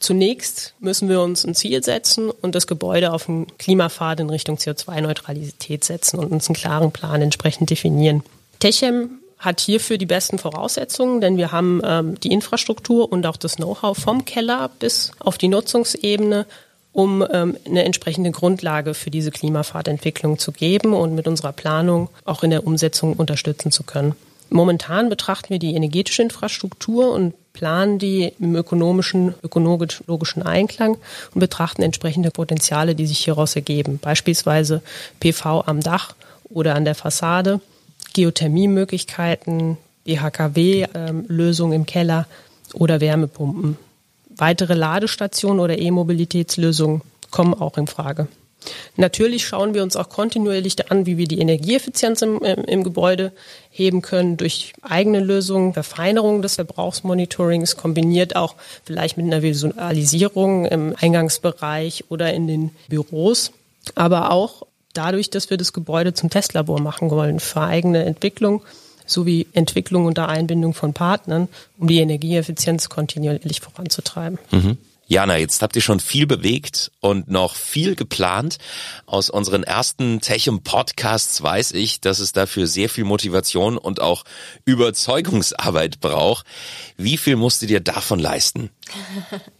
Zunächst 0.00 0.74
müssen 0.80 1.10
wir 1.10 1.20
uns 1.20 1.44
ein 1.44 1.54
Ziel 1.54 1.84
setzen 1.84 2.30
und 2.30 2.54
das 2.54 2.66
Gebäude 2.66 3.12
auf 3.12 3.28
einen 3.28 3.46
Klimapfad 3.58 4.20
in 4.20 4.30
Richtung 4.30 4.56
CO2-Neutralität 4.56 5.84
setzen 5.84 6.18
und 6.18 6.32
uns 6.32 6.48
einen 6.48 6.56
klaren 6.56 6.90
Plan 6.90 7.20
entsprechend 7.20 7.68
definieren. 7.68 8.22
Techem 8.60 9.20
hat 9.38 9.60
hierfür 9.60 9.98
die 9.98 10.06
besten 10.06 10.38
Voraussetzungen, 10.38 11.20
denn 11.20 11.36
wir 11.36 11.52
haben 11.52 11.82
ähm, 11.84 12.18
die 12.20 12.32
Infrastruktur 12.32 13.12
und 13.12 13.26
auch 13.26 13.36
das 13.36 13.56
Know-how 13.56 13.96
vom 13.96 14.24
Keller 14.24 14.70
bis 14.78 15.12
auf 15.18 15.36
die 15.36 15.48
Nutzungsebene, 15.48 16.46
um 16.92 17.24
ähm, 17.32 17.56
eine 17.66 17.84
entsprechende 17.84 18.30
Grundlage 18.30 18.94
für 18.94 19.10
diese 19.10 19.30
Klimafahrtentwicklung 19.30 20.38
zu 20.38 20.52
geben 20.52 20.92
und 20.92 21.14
mit 21.14 21.28
unserer 21.28 21.52
Planung 21.52 22.08
auch 22.24 22.42
in 22.42 22.50
der 22.50 22.66
Umsetzung 22.66 23.14
unterstützen 23.14 23.70
zu 23.70 23.84
können. 23.84 24.14
Momentan 24.50 25.08
betrachten 25.08 25.50
wir 25.50 25.60
die 25.60 25.74
energetische 25.74 26.22
Infrastruktur 26.22 27.12
und 27.12 27.34
planen 27.52 27.98
die 28.00 28.32
im 28.40 28.56
ökonomischen, 28.56 29.34
ökologischen 29.42 30.42
Einklang 30.42 30.96
und 31.34 31.40
betrachten 31.40 31.82
entsprechende 31.82 32.32
Potenziale, 32.32 32.96
die 32.96 33.06
sich 33.06 33.20
hieraus 33.20 33.54
ergeben. 33.54 33.98
Beispielsweise 34.00 34.82
PV 35.20 35.62
am 35.66 35.80
Dach 35.80 36.14
oder 36.48 36.74
an 36.74 36.84
der 36.84 36.96
Fassade, 36.96 37.60
Geothermiemöglichkeiten, 38.12 39.76
BHKW-Lösungen 40.04 41.72
ähm, 41.72 41.80
im 41.80 41.86
Keller 41.86 42.26
oder 42.74 43.00
Wärmepumpen. 43.00 43.76
Weitere 44.40 44.72
Ladestationen 44.72 45.60
oder 45.60 45.78
E-Mobilitätslösungen 45.78 47.02
kommen 47.30 47.52
auch 47.52 47.76
in 47.76 47.86
Frage. 47.86 48.26
Natürlich 48.96 49.46
schauen 49.46 49.74
wir 49.74 49.82
uns 49.82 49.96
auch 49.96 50.08
kontinuierlich 50.08 50.90
an, 50.90 51.04
wie 51.04 51.18
wir 51.18 51.28
die 51.28 51.40
Energieeffizienz 51.40 52.22
im, 52.22 52.42
im, 52.42 52.82
Gebäude 52.82 53.32
heben 53.70 54.00
können 54.00 54.38
durch 54.38 54.72
eigene 54.80 55.20
Lösungen, 55.20 55.74
Verfeinerung 55.74 56.40
des 56.40 56.54
Verbrauchsmonitorings, 56.54 57.76
kombiniert 57.76 58.34
auch 58.34 58.54
vielleicht 58.84 59.18
mit 59.18 59.26
einer 59.26 59.42
Visualisierung 59.42 60.64
im 60.64 60.94
Eingangsbereich 60.98 62.04
oder 62.08 62.32
in 62.32 62.46
den 62.46 62.70
Büros, 62.88 63.52
aber 63.94 64.30
auch 64.30 64.66
dadurch, 64.94 65.28
dass 65.28 65.50
wir 65.50 65.58
das 65.58 65.74
Gebäude 65.74 66.14
zum 66.14 66.30
Testlabor 66.30 66.80
machen 66.80 67.10
wollen 67.10 67.40
für 67.40 67.60
eigene 67.60 68.04
Entwicklung 68.04 68.62
sowie 69.10 69.46
Entwicklung 69.52 70.06
unter 70.06 70.28
Einbindung 70.28 70.74
von 70.74 70.92
Partnern, 70.92 71.48
um 71.78 71.88
die 71.88 71.98
Energieeffizienz 71.98 72.88
kontinuierlich 72.88 73.60
voranzutreiben. 73.60 74.38
Mhm. 74.50 74.78
Jana, 75.10 75.38
jetzt 75.38 75.60
habt 75.60 75.74
ihr 75.74 75.82
schon 75.82 75.98
viel 75.98 76.24
bewegt 76.28 76.92
und 77.00 77.28
noch 77.28 77.56
viel 77.56 77.96
geplant. 77.96 78.58
Aus 79.06 79.28
unseren 79.28 79.64
ersten 79.64 80.20
Techem 80.20 80.62
Podcasts 80.62 81.42
weiß 81.42 81.72
ich, 81.72 82.00
dass 82.00 82.20
es 82.20 82.32
dafür 82.32 82.68
sehr 82.68 82.88
viel 82.88 83.02
Motivation 83.02 83.76
und 83.76 84.00
auch 84.00 84.22
Überzeugungsarbeit 84.66 85.98
braucht. 85.98 86.46
Wie 86.96 87.16
viel 87.16 87.34
musstet 87.34 87.70
ihr 87.70 87.80
davon 87.80 88.20
leisten? 88.20 88.70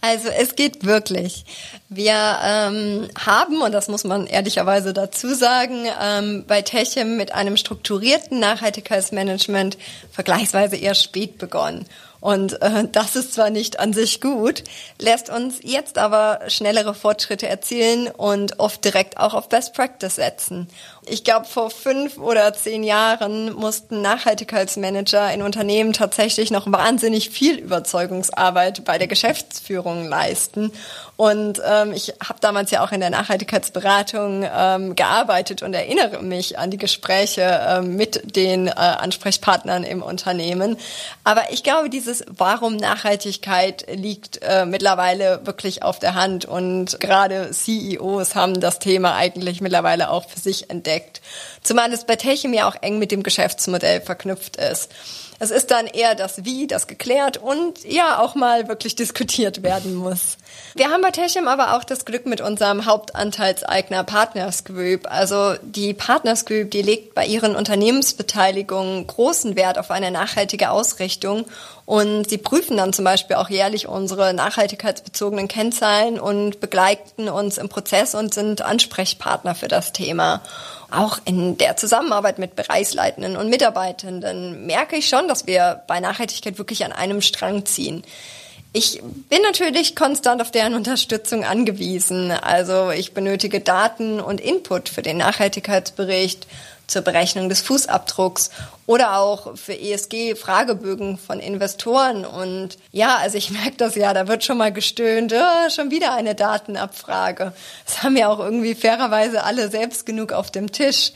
Also 0.00 0.28
es 0.28 0.56
geht 0.56 0.84
wirklich. 0.84 1.44
Wir 1.88 2.38
ähm, 2.44 3.08
haben, 3.18 3.62
und 3.62 3.72
das 3.72 3.88
muss 3.88 4.04
man 4.04 4.26
ehrlicherweise 4.26 4.92
dazu 4.92 5.34
sagen, 5.34 5.86
ähm, 6.02 6.44
bei 6.46 6.62
Techem 6.62 7.16
mit 7.16 7.32
einem 7.32 7.56
strukturierten 7.56 8.38
Nachhaltigkeitsmanagement 8.38 9.76
vergleichsweise 10.12 10.76
eher 10.76 10.94
spät 10.94 11.38
begonnen. 11.38 11.86
Und 12.20 12.60
äh, 12.60 12.86
das 12.92 13.16
ist 13.16 13.32
zwar 13.34 13.50
nicht 13.50 13.80
an 13.80 13.92
sich 13.92 14.20
gut, 14.20 14.62
lässt 14.98 15.30
uns 15.30 15.56
jetzt 15.62 15.96
aber 15.96 16.40
schnellere 16.48 16.94
Fortschritte 16.94 17.48
erzielen 17.48 18.08
und 18.08 18.60
oft 18.60 18.84
direkt 18.84 19.16
auch 19.16 19.32
auf 19.32 19.48
Best 19.48 19.74
Practice 19.74 20.16
setzen. 20.16 20.68
Ich 21.06 21.24
glaube, 21.24 21.46
vor 21.46 21.70
fünf 21.70 22.18
oder 22.18 22.52
zehn 22.52 22.84
Jahren 22.84 23.52
mussten 23.54 24.02
Nachhaltigkeitsmanager 24.02 25.32
in 25.32 25.42
Unternehmen 25.42 25.94
tatsächlich 25.94 26.50
noch 26.50 26.70
wahnsinnig 26.70 27.30
viel 27.30 27.56
Überzeugungsarbeit 27.58 28.84
bei 28.84 28.98
der 28.98 29.08
Geschäftsführung 29.08 29.39
leisten. 30.08 30.72
Und 31.16 31.60
ähm, 31.64 31.92
ich 31.92 32.14
habe 32.26 32.40
damals 32.40 32.70
ja 32.70 32.82
auch 32.82 32.92
in 32.92 33.00
der 33.00 33.10
Nachhaltigkeitsberatung 33.10 34.46
ähm, 34.50 34.96
gearbeitet 34.96 35.62
und 35.62 35.74
erinnere 35.74 36.22
mich 36.22 36.58
an 36.58 36.70
die 36.70 36.78
Gespräche 36.78 37.60
ähm, 37.68 37.96
mit 37.96 38.36
den 38.36 38.68
äh, 38.68 38.70
Ansprechpartnern 38.70 39.84
im 39.84 40.02
Unternehmen. 40.02 40.76
Aber 41.24 41.52
ich 41.52 41.62
glaube, 41.62 41.90
dieses 41.90 42.24
Warum 42.28 42.76
Nachhaltigkeit 42.76 43.86
liegt 43.92 44.40
äh, 44.42 44.64
mittlerweile 44.64 45.44
wirklich 45.44 45.82
auf 45.82 45.98
der 45.98 46.14
Hand 46.14 46.44
und 46.44 46.98
gerade 47.00 47.50
CEOs 47.50 48.34
haben 48.34 48.60
das 48.60 48.78
Thema 48.78 49.14
eigentlich 49.14 49.60
mittlerweile 49.60 50.10
auch 50.10 50.28
für 50.28 50.40
sich 50.40 50.70
entdeckt. 50.70 51.20
Zumal 51.62 51.92
es 51.92 52.04
bei 52.04 52.16
Techim 52.16 52.54
ja 52.54 52.68
auch 52.68 52.76
eng 52.80 52.98
mit 52.98 53.12
dem 53.12 53.22
Geschäftsmodell 53.22 54.00
verknüpft 54.00 54.56
ist. 54.56 54.90
Es 55.42 55.50
ist 55.50 55.70
dann 55.70 55.86
eher 55.86 56.14
das 56.14 56.44
Wie, 56.44 56.66
das 56.66 56.86
geklärt 56.86 57.38
und 57.38 57.82
ja 57.84 58.18
auch 58.18 58.34
mal 58.34 58.68
wirklich 58.68 58.94
diskutiert 58.94 59.62
werden 59.62 59.94
muss. 59.94 60.36
Wir 60.74 60.90
haben 60.90 61.00
bei 61.00 61.12
Techim 61.12 61.48
aber 61.48 61.74
auch 61.74 61.82
das 61.82 62.04
Glück 62.04 62.26
mit 62.26 62.42
unserem 62.42 62.84
Hauptanteilseigner 62.84 64.04
Partners 64.04 64.64
Group. 64.64 65.10
Also 65.10 65.54
die 65.62 65.94
Partners 65.94 66.44
Group, 66.44 66.70
die 66.70 66.82
legt 66.82 67.14
bei 67.14 67.24
ihren 67.24 67.56
Unternehmensbeteiligungen 67.56 69.06
großen 69.06 69.56
Wert 69.56 69.78
auf 69.78 69.90
eine 69.90 70.10
nachhaltige 70.10 70.70
Ausrichtung 70.70 71.46
und 71.86 72.28
sie 72.28 72.38
prüfen 72.38 72.76
dann 72.76 72.92
zum 72.92 73.06
Beispiel 73.06 73.36
auch 73.36 73.48
jährlich 73.48 73.88
unsere 73.88 74.34
nachhaltigkeitsbezogenen 74.34 75.48
Kennzahlen 75.48 76.20
und 76.20 76.60
begleiten 76.60 77.30
uns 77.30 77.56
im 77.56 77.70
Prozess 77.70 78.14
und 78.14 78.34
sind 78.34 78.60
Ansprechpartner 78.60 79.54
für 79.54 79.68
das 79.68 79.92
Thema 79.92 80.42
auch 80.92 81.18
in 81.24 81.58
der 81.58 81.76
Zusammenarbeit 81.76 82.38
mit 82.38 82.56
Bereichsleitenden 82.56 83.36
und 83.36 83.48
Mitarbeitenden 83.48 84.66
merke 84.66 84.96
ich 84.96 85.08
schon, 85.08 85.28
dass 85.28 85.46
wir 85.46 85.82
bei 85.86 86.00
Nachhaltigkeit 86.00 86.58
wirklich 86.58 86.84
an 86.84 86.92
einem 86.92 87.20
Strang 87.20 87.66
ziehen. 87.66 88.02
Ich 88.72 89.02
bin 89.28 89.42
natürlich 89.42 89.96
konstant 89.96 90.40
auf 90.40 90.52
deren 90.52 90.74
Unterstützung 90.74 91.44
angewiesen. 91.44 92.30
Also 92.30 92.90
ich 92.90 93.14
benötige 93.14 93.60
Daten 93.60 94.20
und 94.20 94.40
Input 94.40 94.88
für 94.88 95.02
den 95.02 95.16
Nachhaltigkeitsbericht, 95.16 96.46
zur 96.90 97.02
Berechnung 97.02 97.48
des 97.48 97.60
Fußabdrucks 97.60 98.50
oder 98.86 99.18
auch 99.18 99.56
für 99.56 99.78
ESG-Fragebögen 99.78 101.18
von 101.18 101.38
Investoren. 101.38 102.24
Und 102.24 102.78
ja, 102.90 103.16
also 103.16 103.38
ich 103.38 103.50
merke 103.50 103.76
das 103.76 103.94
ja, 103.94 104.12
da 104.12 104.26
wird 104.26 104.44
schon 104.44 104.58
mal 104.58 104.72
gestöhnt, 104.72 105.32
oh, 105.32 105.70
schon 105.70 105.90
wieder 105.90 106.14
eine 106.14 106.34
Datenabfrage. 106.34 107.52
Das 107.86 108.02
haben 108.02 108.16
ja 108.16 108.28
auch 108.28 108.40
irgendwie 108.40 108.74
fairerweise 108.74 109.44
alle 109.44 109.70
selbst 109.70 110.04
genug 110.04 110.32
auf 110.32 110.50
dem 110.50 110.72
Tisch. 110.72 111.12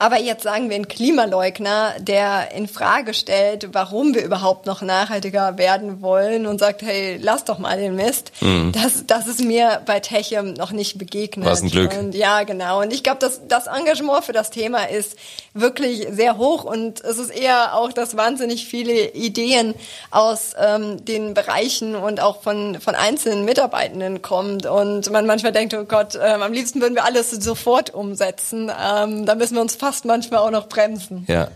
Aber 0.00 0.18
jetzt 0.18 0.44
sagen 0.44 0.70
wir 0.70 0.76
einen 0.76 0.88
Klimaleugner, 0.88 1.92
der 2.00 2.52
in 2.52 2.68
Frage 2.68 3.12
stellt, 3.12 3.68
warum 3.74 4.14
wir 4.14 4.24
überhaupt 4.24 4.64
noch 4.64 4.80
nachhaltiger 4.80 5.58
werden 5.58 6.00
wollen 6.00 6.46
und 6.46 6.58
sagt, 6.58 6.80
hey, 6.80 7.18
lass 7.20 7.44
doch 7.44 7.58
mal 7.58 7.76
den 7.76 7.96
Mist. 7.96 8.32
Mhm. 8.40 8.72
Das, 8.72 9.04
das 9.06 9.26
ist 9.26 9.44
mir 9.44 9.82
bei 9.84 10.00
Techem 10.00 10.54
noch 10.54 10.72
nicht 10.72 10.96
begegnet. 10.96 11.44
Was 11.44 11.60
ein 11.60 11.68
Glück. 11.68 11.94
Und 11.98 12.14
ja, 12.14 12.44
genau. 12.44 12.80
Und 12.80 12.94
ich 12.94 13.02
glaube, 13.02 13.18
dass 13.18 13.46
das 13.46 13.66
Engagement 13.66 14.24
für 14.24 14.32
das 14.32 14.48
Thema 14.48 14.84
ist 14.88 15.18
wirklich 15.52 16.06
sehr 16.10 16.38
hoch 16.38 16.64
und 16.64 17.02
es 17.04 17.18
ist 17.18 17.28
eher 17.28 17.74
auch, 17.74 17.92
dass 17.92 18.16
wahnsinnig 18.16 18.66
viele 18.66 19.10
Ideen 19.10 19.74
aus 20.10 20.54
ähm, 20.58 21.04
den 21.04 21.34
Bereichen 21.34 21.94
und 21.94 22.20
auch 22.20 22.40
von, 22.40 22.80
von 22.80 22.94
einzelnen 22.94 23.44
Mitarbeitenden 23.44 24.22
kommt 24.22 24.64
und 24.64 25.10
man 25.10 25.26
manchmal 25.26 25.52
denkt, 25.52 25.74
oh 25.74 25.84
Gott, 25.84 26.14
ähm, 26.14 26.40
am 26.40 26.54
liebsten 26.54 26.80
würden 26.80 26.94
wir 26.94 27.04
alles 27.04 27.30
sofort 27.32 27.92
umsetzen. 27.92 28.72
Ähm, 28.82 29.26
da 29.26 29.34
müssen 29.34 29.56
wir 29.56 29.60
uns 29.60 29.74
fast 29.74 29.89
manchmal 30.04 30.40
auch 30.40 30.50
noch 30.50 30.68
bremsen. 30.68 31.24
Ja. 31.28 31.48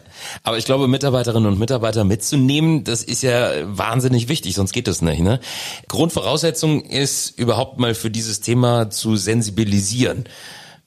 Aber 0.43 0.59
ich 0.59 0.65
glaube, 0.65 0.89
Mitarbeiterinnen 0.89 1.51
und 1.51 1.59
Mitarbeiter 1.59 2.05
mitzunehmen, 2.05 2.85
das 2.85 3.03
ist 3.03 3.23
ja 3.23 3.51
wahnsinnig 3.65 4.29
wichtig, 4.29 4.55
sonst 4.55 4.73
geht 4.73 4.87
das 4.87 5.03
nicht. 5.03 5.21
Ne? 5.21 5.41
Grundvoraussetzung 5.89 6.83
ist 6.83 7.39
überhaupt 7.39 7.79
mal 7.79 7.95
für 7.95 8.11
dieses 8.11 8.41
Thema 8.41 8.91
zu 8.91 9.17
sensibilisieren. 9.17 10.25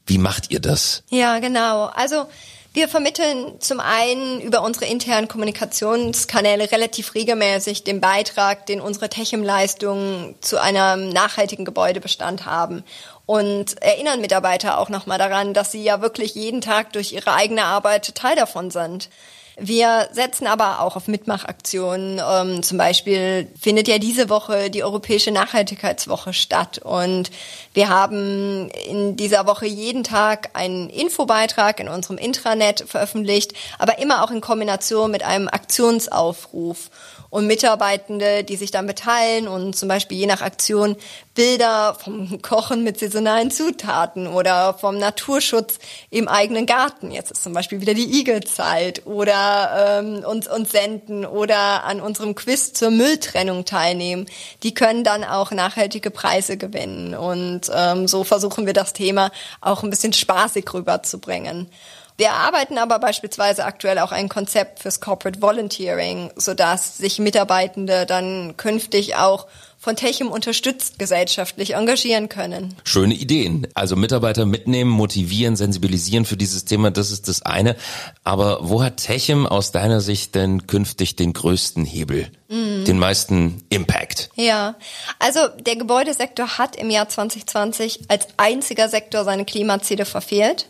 Wie 0.06 0.18
macht 0.18 0.52
ihr 0.52 0.60
das? 0.60 1.04
Ja, 1.10 1.40
genau. 1.40 1.86
Also 1.86 2.28
wir 2.74 2.88
vermitteln 2.88 3.60
zum 3.60 3.80
einen 3.80 4.40
über 4.40 4.62
unsere 4.62 4.86
internen 4.86 5.28
Kommunikationskanäle 5.28 6.72
relativ 6.72 7.16
regelmäßig 7.16 7.84
den 7.84 8.00
Beitrag, 8.00 8.68
den 8.68 8.82
unsere 8.82 9.10
Techem-Leistungen 9.10 10.36
zu 10.42 10.62
einem 10.62 11.10
nachhaltigen 11.10 11.66
Gebäudebestand 11.66 12.46
haben 12.46 12.84
und 13.28 13.80
erinnern 13.84 14.22
Mitarbeiter 14.22 14.80
auch 14.80 14.90
nochmal 14.90 15.20
daran, 15.20 15.54
dass 15.54 15.72
sie 15.72 15.84
ja 15.84 16.02
wirklich 16.02 16.34
jeden 16.34 16.62
Tag 16.62 16.94
durch 16.94 17.12
ihre 17.12 17.34
eigene 17.34 17.66
Arbeit 17.66 18.16
Teil 18.16 18.36
davon 18.36 18.72
sind. 18.72 19.10
Wir 19.60 20.10
setzen 20.12 20.46
aber 20.46 20.82
auch 20.82 20.96
auf 20.96 21.08
Mitmachaktionen. 21.08 22.22
Ähm, 22.24 22.62
zum 22.62 22.78
Beispiel 22.78 23.48
findet 23.60 23.88
ja 23.88 23.98
diese 23.98 24.30
Woche 24.30 24.70
die 24.70 24.84
Europäische 24.84 25.32
Nachhaltigkeitswoche 25.32 26.32
statt. 26.32 26.78
Und 26.78 27.32
wir 27.74 27.90
haben 27.90 28.70
in 28.88 29.16
dieser 29.18 29.48
Woche 29.48 29.66
jeden 29.66 30.04
Tag 30.04 30.52
einen 30.54 30.92
Infobeitrag 30.92 31.80
in 31.80 31.88
unserem 31.88 32.20
Intranet 32.20 32.86
veröffentlicht, 32.88 33.54
aber 33.80 33.98
immer 33.98 34.24
auch 34.24 34.30
in 34.30 34.42
Kombination 34.42 35.10
mit 35.10 35.24
einem 35.24 35.48
Aktionsaufruf 35.48 36.92
und 37.30 37.48
Mitarbeitende, 37.48 38.44
die 38.44 38.56
sich 38.56 38.72
dann 38.72 38.88
beteiligen 38.88 39.48
und 39.48 39.76
zum 39.76 39.90
Beispiel 39.90 40.18
je 40.18 40.28
nach 40.28 40.42
Aktion 40.42 40.96
Bilder 41.36 41.96
vom 41.96 42.42
Kochen 42.42 42.84
mit 42.84 43.00
saisonalen 43.00 43.52
Zutaten 43.52 44.28
oder 44.28 44.74
vom 44.74 44.98
Naturschutz 44.98 45.78
im 46.10 46.28
eigenen 46.28 46.66
Garten. 46.66 47.12
Jetzt 47.12 47.32
ist 47.32 47.44
zum 47.44 47.54
Beispiel 47.54 47.82
wieder 47.82 47.94
die 47.94 48.20
Igelzeit 48.20 49.06
oder 49.06 49.47
ähm, 50.00 50.24
uns, 50.24 50.48
uns 50.48 50.72
senden 50.72 51.26
oder 51.26 51.84
an 51.84 52.02
unserem 52.02 52.36
Quiz 52.36 52.74
zur 52.74 52.92
Mülltrennung 52.92 53.66
teilnehmen. 53.66 54.28
Die 54.64 54.74
können 54.74 55.04
dann 55.04 55.24
auch 55.24 55.52
nachhaltige 55.52 56.12
Preise 56.12 56.58
gewinnen 56.58 57.16
und 57.16 57.72
ähm, 57.74 58.08
so 58.08 58.24
versuchen 58.24 58.66
wir 58.66 58.74
das 58.74 58.94
Thema 58.94 59.32
auch 59.62 59.84
ein 59.84 59.90
bisschen 59.90 60.14
spaßig 60.14 60.74
rüberzubringen. 60.74 61.70
Wir 62.18 62.28
erarbeiten 62.28 62.80
aber 62.80 62.98
beispielsweise 62.98 63.64
aktuell 63.64 64.00
auch 64.00 64.12
ein 64.12 64.28
Konzept 64.28 64.80
fürs 64.80 65.00
Corporate 65.00 65.40
Volunteering, 65.40 66.32
sodass 66.36 66.98
sich 66.98 67.20
Mitarbeitende 67.20 68.08
dann 68.08 68.58
künftig 68.58 69.16
auch 69.16 69.46
von 69.88 69.96
Techim 69.96 70.28
unterstützt 70.28 71.00
gesellschaftlich 71.00 71.76
engagieren 71.76 72.28
können. 72.28 72.76
Schöne 72.84 73.14
Ideen. 73.14 73.68
Also 73.74 73.96
Mitarbeiter 73.96 74.46
mitnehmen, 74.46 74.92
motivieren, 74.92 75.56
sensibilisieren 75.56 76.26
für 76.26 76.36
dieses 76.36 76.66
Thema, 76.66 76.92
das 76.92 77.10
ist 77.10 77.30
das 77.30 77.42
eine. 77.42 77.78
Aber 78.26 78.60
wo 78.64 78.84
hat 78.84 78.98
Techim 78.98 79.48
aus 79.48 79.72
deiner 79.72 80.02
Sicht 80.02 80.36
denn 80.36 80.68
künftig 80.68 81.16
den 81.16 81.32
größten 81.32 81.86
Hebel, 81.86 82.30
mhm. 82.50 82.84
den 82.84 83.00
meisten 83.00 83.64
Impact? 83.70 84.30
Ja, 84.36 84.76
also 85.20 85.48
der 85.58 85.78
Gebäudesektor 85.78 86.58
hat 86.58 86.76
im 86.76 86.90
Jahr 86.90 87.08
2020 87.08 88.10
als 88.10 88.28
einziger 88.36 88.90
Sektor 88.90 89.24
seine 89.24 89.46
Klimaziele 89.46 90.04
verfehlt. 90.04 90.68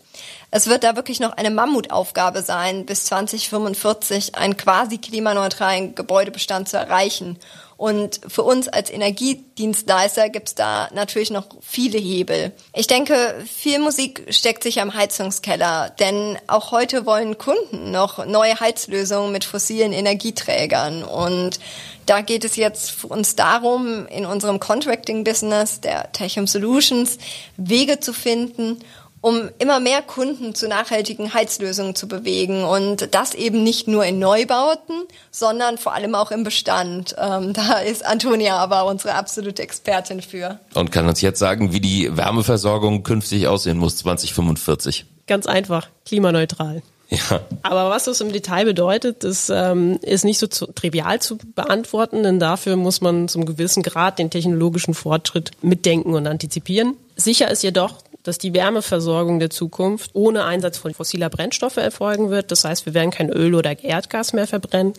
Es 0.49 0.67
wird 0.67 0.83
da 0.83 0.95
wirklich 0.95 1.19
noch 1.19 1.33
eine 1.33 1.49
Mammutaufgabe 1.49 2.41
sein, 2.41 2.85
bis 2.85 3.05
2045 3.05 4.35
einen 4.35 4.57
quasi 4.57 4.97
klimaneutralen 4.97 5.95
Gebäudebestand 5.95 6.69
zu 6.69 6.77
erreichen. 6.77 7.37
Und 7.77 8.21
für 8.27 8.41
uns 8.41 8.67
als 8.67 8.89
Energiedienstleister 8.89 10.29
gibt's 10.29 10.55
da 10.55 10.89
natürlich 10.93 11.29
noch 11.29 11.45
viele 11.61 11.99
Hebel. 11.99 12.51
Ich 12.73 12.87
denke, 12.87 13.35
viel 13.47 13.77
Musik 13.77 14.25
steckt 14.31 14.63
sich 14.63 14.81
am 14.81 14.95
Heizungskeller, 14.95 15.91
denn 15.99 16.39
auch 16.47 16.71
heute 16.71 17.05
wollen 17.05 17.37
Kunden 17.37 17.91
noch 17.91 18.25
neue 18.25 18.59
Heizlösungen 18.59 19.31
mit 19.31 19.43
fossilen 19.43 19.93
Energieträgern. 19.93 21.03
Und 21.03 21.59
da 22.07 22.21
geht 22.21 22.45
es 22.45 22.55
jetzt 22.55 22.89
für 22.89 23.07
uns 23.07 23.35
darum, 23.35 24.07
in 24.07 24.25
unserem 24.25 24.59
Contracting-Business 24.59 25.81
der 25.81 26.11
Techum 26.13 26.47
Solutions 26.47 27.19
Wege 27.57 27.99
zu 27.99 28.11
finden, 28.11 28.79
um 29.21 29.49
immer 29.59 29.79
mehr 29.79 30.01
Kunden 30.01 30.55
zu 30.55 30.67
nachhaltigen 30.67 31.33
Heizlösungen 31.33 31.95
zu 31.95 32.07
bewegen 32.07 32.63
und 32.63 33.13
das 33.13 33.33
eben 33.33 33.63
nicht 33.63 33.87
nur 33.87 34.05
in 34.05 34.19
Neubauten, 34.19 35.03
sondern 35.31 35.77
vor 35.77 35.93
allem 35.93 36.15
auch 36.15 36.31
im 36.31 36.43
Bestand. 36.43 37.15
Ähm, 37.17 37.53
da 37.53 37.79
ist 37.79 38.05
Antonia 38.05 38.57
aber 38.57 38.85
unsere 38.85 39.15
absolute 39.15 39.61
Expertin 39.61 40.21
für. 40.21 40.59
Und 40.73 40.91
kann 40.91 41.07
uns 41.07 41.21
jetzt 41.21 41.39
sagen, 41.39 41.73
wie 41.73 41.81
die 41.81 42.15
Wärmeversorgung 42.15 43.03
künftig 43.03 43.47
aussehen 43.47 43.77
muss 43.77 43.97
2045? 43.97 45.05
Ganz 45.25 45.45
einfach, 45.45 45.87
klimaneutral. 46.05 46.81
Ja. 47.09 47.41
Aber 47.63 47.89
was 47.89 48.03
das 48.03 48.19
im 48.19 48.33
Detail 48.33 48.65
bedeutet, 48.65 49.23
das 49.23 49.49
ähm, 49.49 49.97
ist 50.01 50.25
nicht 50.25 50.39
so 50.39 50.47
zu, 50.47 50.67
trivial 50.67 51.21
zu 51.21 51.37
beantworten, 51.37 52.23
denn 52.23 52.39
dafür 52.39 52.75
muss 52.75 52.99
man 52.99 53.29
zum 53.29 53.45
gewissen 53.45 53.81
Grad 53.81 54.19
den 54.19 54.29
technologischen 54.29 54.93
Fortschritt 54.93 55.51
mitdenken 55.61 56.13
und 56.13 56.27
antizipieren. 56.27 56.95
Sicher 57.15 57.49
ist 57.49 57.63
jedoch, 57.63 57.95
dass 58.27 58.37
die 58.37 58.53
Wärmeversorgung 58.53 59.39
der 59.39 59.49
Zukunft 59.49 60.11
ohne 60.13 60.43
Einsatz 60.43 60.77
von 60.77 60.93
fossiler 60.93 61.29
Brennstoffe 61.29 61.77
erfolgen 61.77 62.29
wird. 62.29 62.51
Das 62.51 62.65
heißt, 62.65 62.85
wir 62.85 62.93
werden 62.93 63.11
kein 63.11 63.29
Öl 63.29 63.55
oder 63.55 63.81
Erdgas 63.81 64.33
mehr 64.33 64.47
verbrennen. 64.47 64.93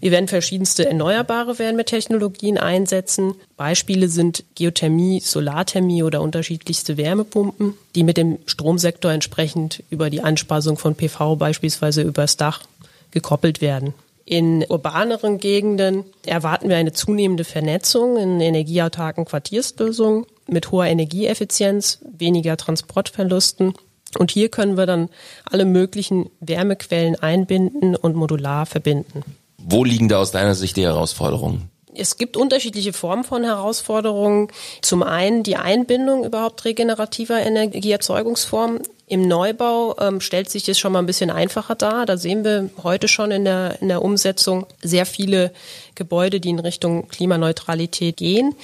Wir 0.00 0.10
werden 0.10 0.28
verschiedenste 0.28 0.86
erneuerbare 0.86 1.58
Wärmetechnologien 1.58 2.56
einsetzen. 2.56 3.34
Beispiele 3.58 4.08
sind 4.08 4.44
Geothermie, 4.54 5.20
Solarthermie 5.20 6.02
oder 6.02 6.22
unterschiedlichste 6.22 6.96
Wärmepumpen, 6.96 7.74
die 7.94 8.02
mit 8.02 8.16
dem 8.16 8.38
Stromsektor 8.46 9.12
entsprechend 9.12 9.82
über 9.90 10.08
die 10.08 10.22
Anspeisung 10.22 10.78
von 10.78 10.94
PV 10.94 11.36
beispielsweise 11.36 12.00
übers 12.00 12.38
Dach 12.38 12.62
gekoppelt 13.10 13.60
werden. 13.60 13.92
In 14.26 14.64
urbaneren 14.68 15.38
Gegenden 15.38 16.04
erwarten 16.24 16.68
wir 16.68 16.76
eine 16.76 16.92
zunehmende 16.92 17.44
Vernetzung 17.44 18.16
in 18.16 18.40
energieautarken 18.40 19.26
Quartierslösungen 19.26 20.24
mit 20.46 20.70
hoher 20.70 20.86
Energieeffizienz, 20.86 21.98
weniger 22.16 22.56
Transportverlusten. 22.56 23.74
Und 24.18 24.30
hier 24.30 24.48
können 24.48 24.76
wir 24.76 24.86
dann 24.86 25.08
alle 25.50 25.64
möglichen 25.64 26.30
Wärmequellen 26.40 27.16
einbinden 27.16 27.96
und 27.96 28.16
modular 28.16 28.64
verbinden. 28.64 29.22
Wo 29.58 29.84
liegen 29.84 30.08
da 30.08 30.18
aus 30.18 30.30
deiner 30.30 30.54
Sicht 30.54 30.76
die 30.76 30.84
Herausforderungen? 30.84 31.70
Es 31.96 32.16
gibt 32.16 32.36
unterschiedliche 32.36 32.92
Formen 32.92 33.24
von 33.24 33.44
Herausforderungen. 33.44 34.48
Zum 34.82 35.02
einen 35.02 35.42
die 35.42 35.56
Einbindung 35.56 36.24
überhaupt 36.24 36.64
regenerativer 36.64 37.40
Energieerzeugungsformen. 37.40 38.80
Im 39.06 39.28
Neubau 39.28 39.96
ähm, 40.00 40.20
stellt 40.20 40.50
sich 40.50 40.64
das 40.64 40.78
schon 40.78 40.92
mal 40.92 41.00
ein 41.00 41.06
bisschen 41.06 41.30
einfacher 41.30 41.74
dar. 41.74 42.06
Da 42.06 42.16
sehen 42.16 42.42
wir 42.42 42.70
heute 42.82 43.06
schon 43.06 43.30
in 43.30 43.44
der, 43.44 43.82
in 43.82 43.88
der 43.88 44.02
Umsetzung 44.02 44.66
sehr 44.82 45.04
viele 45.04 45.52
Gebäude, 45.94 46.40
die 46.40 46.50
in 46.50 46.58
Richtung 46.58 47.08
Klimaneutralität 47.08 48.16
gehen. 48.16 48.54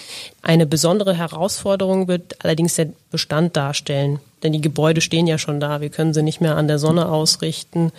Eine 0.42 0.66
besondere 0.66 1.14
Herausforderung 1.14 2.08
wird 2.08 2.44
allerdings 2.44 2.74
der 2.74 2.88
Bestand 3.10 3.56
darstellen. 3.56 4.20
Denn 4.42 4.52
die 4.52 4.60
Gebäude 4.60 5.00
stehen 5.00 5.26
ja 5.26 5.36
schon 5.36 5.60
da. 5.60 5.80
Wir 5.80 5.90
können 5.90 6.14
sie 6.14 6.22
nicht 6.22 6.40
mehr 6.40 6.56
an 6.56 6.66
der 6.66 6.78
Sonne 6.78 7.08
ausrichten 7.08 7.92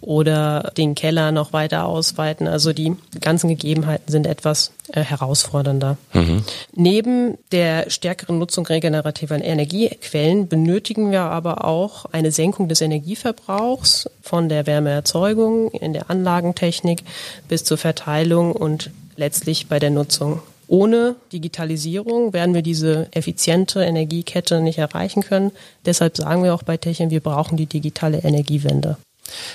oder 0.00 0.72
den 0.76 0.94
Keller 0.94 1.32
noch 1.32 1.52
weiter 1.52 1.86
ausweiten. 1.86 2.46
Also 2.46 2.72
die 2.72 2.94
ganzen 3.20 3.48
Gegebenheiten 3.48 4.10
sind 4.10 4.26
etwas 4.26 4.72
äh, 4.92 5.00
herausfordernder. 5.00 5.96
Mhm. 6.12 6.44
Neben 6.74 7.38
der 7.50 7.88
stärkeren 7.88 8.38
Nutzung 8.38 8.66
regenerativer 8.66 9.42
Energiequellen 9.42 10.48
benötigen 10.48 11.12
wir 11.12 11.22
aber 11.22 11.64
auch 11.64 12.04
eine 12.12 12.30
Senkung 12.30 12.68
des 12.68 12.82
Energieverbrauchs 12.82 14.10
von 14.26 14.48
der 14.48 14.66
Wärmeerzeugung 14.66 15.70
in 15.70 15.92
der 15.92 16.10
Anlagentechnik 16.10 17.02
bis 17.48 17.64
zur 17.64 17.78
Verteilung 17.78 18.52
und 18.52 18.90
letztlich 19.16 19.68
bei 19.68 19.78
der 19.78 19.90
Nutzung. 19.90 20.40
Ohne 20.68 21.14
Digitalisierung 21.32 22.32
werden 22.32 22.54
wir 22.54 22.62
diese 22.62 23.08
effiziente 23.12 23.84
Energiekette 23.84 24.60
nicht 24.60 24.78
erreichen 24.78 25.22
können. 25.22 25.52
Deshalb 25.84 26.16
sagen 26.16 26.42
wir 26.42 26.54
auch 26.54 26.64
bei 26.64 26.76
Techien, 26.76 27.10
wir 27.10 27.20
brauchen 27.20 27.56
die 27.56 27.66
digitale 27.66 28.18
Energiewende. 28.18 28.96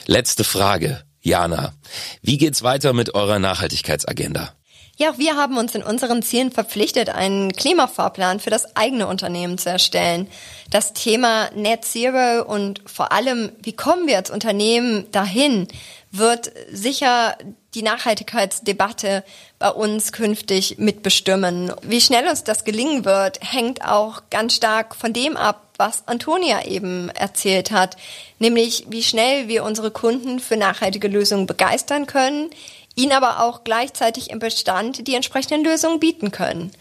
Letzte 0.05 0.43
Frage, 0.43 1.01
Jana. 1.21 1.73
Wie 2.21 2.38
geht's 2.38 2.63
weiter 2.63 2.93
mit 2.93 3.13
eurer 3.13 3.39
Nachhaltigkeitsagenda? 3.39 4.53
Ja, 4.97 5.12
auch 5.12 5.17
wir 5.17 5.36
haben 5.36 5.58
uns 5.58 5.73
in 5.73 5.84
unseren 5.84 6.21
Zielen 6.21 6.51
verpflichtet, 6.51 7.10
einen 7.10 7.54
Klimafahrplan 7.54 8.39
für 8.39 8.49
das 8.49 8.75
eigene 8.75 9.08
Unternehmen 9.08 9.58
zu 9.58 9.69
erstellen. 9.69 10.27
Das 10.69 10.93
Thema 10.93 11.49
Net 11.56 11.86
Zero 11.86 12.43
und 12.43 12.82
vor 12.86 13.12
allem, 13.12 13.51
wie 13.63 13.73
kommen 13.73 14.08
wir 14.08 14.17
als 14.17 14.30
Unternehmen 14.30 15.10
dahin, 15.12 15.67
wird 16.12 16.51
sicher 16.71 17.38
die 17.73 17.84
Nachhaltigkeitsdebatte 17.84 19.23
bei 19.60 19.69
uns 19.69 20.12
künftig 20.12 20.77
mitbestimmen. 20.77 21.73
Wie 21.84 22.01
schnell 22.01 22.27
uns 22.27 22.43
das 22.43 22.65
gelingen 22.65 23.06
wird, 23.06 23.39
hängt 23.41 23.84
auch 23.86 24.23
ganz 24.30 24.56
stark 24.56 24.93
von 24.95 25.13
dem 25.13 25.38
ab, 25.38 25.69
was 25.77 26.08
Antonia 26.08 26.65
eben 26.65 27.10
erzählt 27.10 27.71
hat, 27.71 27.95
nämlich 28.39 28.86
wie 28.89 29.04
schnell 29.04 29.47
wir 29.47 29.63
unsere 29.63 29.89
Kunden 29.89 30.39
für 30.39 30.58
nachhaltige 30.58 31.08
Lösungen 31.08 31.47
begeistern 31.47 32.08
können, 32.08 32.49
ihnen 32.95 33.12
aber 33.12 33.43
auch 33.43 33.63
gleichzeitig 33.63 34.30
im 34.30 34.39
Bestand 34.39 35.08
die 35.08 35.15
entsprechenden 35.15 35.63
Lösungen 35.63 35.99
bieten 35.99 36.32
können. 36.32 36.71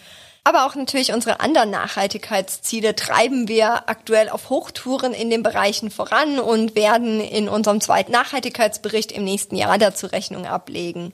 Aber 0.43 0.67
auch 0.67 0.75
natürlich 0.75 1.13
unsere 1.13 1.41
anderen 1.41 1.71
Nachhaltigkeitsziele 1.71 2.97
treiben 2.97 3.47
wir 3.47 3.89
aktuell 3.89 4.31
auf 4.31 4.49
Hochtouren 4.49 5.13
in 5.13 5.29
den 5.29 5.43
Bereichen 5.43 5.91
voran 5.91 6.39
und 6.39 6.75
werden 6.75 7.21
in 7.21 7.49
unserem 7.49 7.81
zweiten 7.81 8.13
Nachhaltigkeitsbericht 8.13 9.13
im 9.13 9.25
nächsten 9.25 9.57
Jahr 9.57 9.77
dazu 9.77 10.07
Rechnung 10.07 10.47
ablegen. 10.47 11.13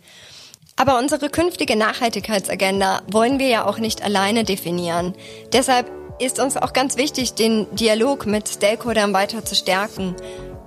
Aber 0.77 0.99
unsere 0.99 1.29
künftige 1.29 1.75
Nachhaltigkeitsagenda 1.75 3.03
wollen 3.11 3.39
wir 3.39 3.49
ja 3.49 3.67
auch 3.67 3.79
nicht 3.79 4.03
alleine 4.03 4.45
definieren. 4.45 5.15
Deshalb 5.53 5.91
ist 6.19 6.39
uns 6.39 6.57
auch 6.57 6.73
ganz 6.73 6.97
wichtig, 6.97 7.35
den 7.35 7.67
Dialog 7.75 8.27
mit 8.27 8.49
Stakeholdern 8.49 9.13
weiter 9.13 9.45
zu 9.45 9.55
stärken 9.55 10.15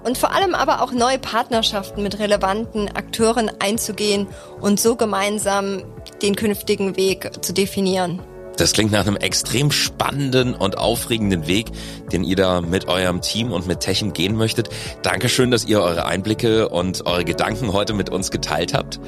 und 0.04 0.18
vor 0.18 0.34
allem 0.34 0.56
aber 0.56 0.82
auch 0.82 0.92
neue 0.92 1.20
Partnerschaften 1.20 2.04
mit 2.04 2.20
relevanten 2.20 2.90
Akteuren 2.96 3.52
einzugehen 3.60 4.28
und 4.62 4.80
so 4.80 4.96
gemeinsam 4.96 5.84
den 6.22 6.36
künftigen 6.36 6.96
Weg 6.96 7.44
zu 7.44 7.54
definieren. 7.54 8.22
Das 8.60 8.74
klingt 8.74 8.92
nach 8.92 9.08
einem 9.08 9.16
extrem 9.16 9.72
spannenden 9.72 10.54
und 10.54 10.78
aufregenden 10.78 11.48
Weg, 11.48 11.68
den 12.12 12.26
ihr 12.26 12.36
da 12.36 12.60
mit 12.60 12.90
eurem 12.90 13.22
Team 13.22 13.54
und 13.54 13.68
mit 13.68 13.80
Techim 13.80 14.12
gehen 14.12 14.36
möchtet. 14.36 14.68
Dankeschön, 15.02 15.50
dass 15.50 15.64
ihr 15.64 15.82
eure 15.82 16.06
Einblicke 16.06 16.68
und 16.68 17.06
eure 17.06 17.24
Gedanken 17.24 17.72
heute 17.72 17.94
mit 17.94 18.10
uns 18.10 18.32
geteilt 18.32 18.74
habt. 18.74 19.00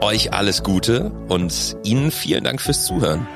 Euch 0.00 0.32
alles 0.32 0.62
Gute 0.62 1.12
und 1.28 1.76
Ihnen 1.84 2.10
vielen 2.10 2.44
Dank 2.44 2.62
fürs 2.62 2.86
Zuhören. 2.86 3.26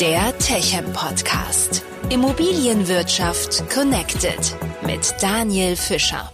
Der 0.00 0.36
Techem 0.36 0.92
Podcast. 0.92 1.82
Immobilienwirtschaft 2.10 3.68
connected 3.68 4.38
mit 4.82 5.14
Daniel 5.20 5.76
Fischer. 5.76 6.30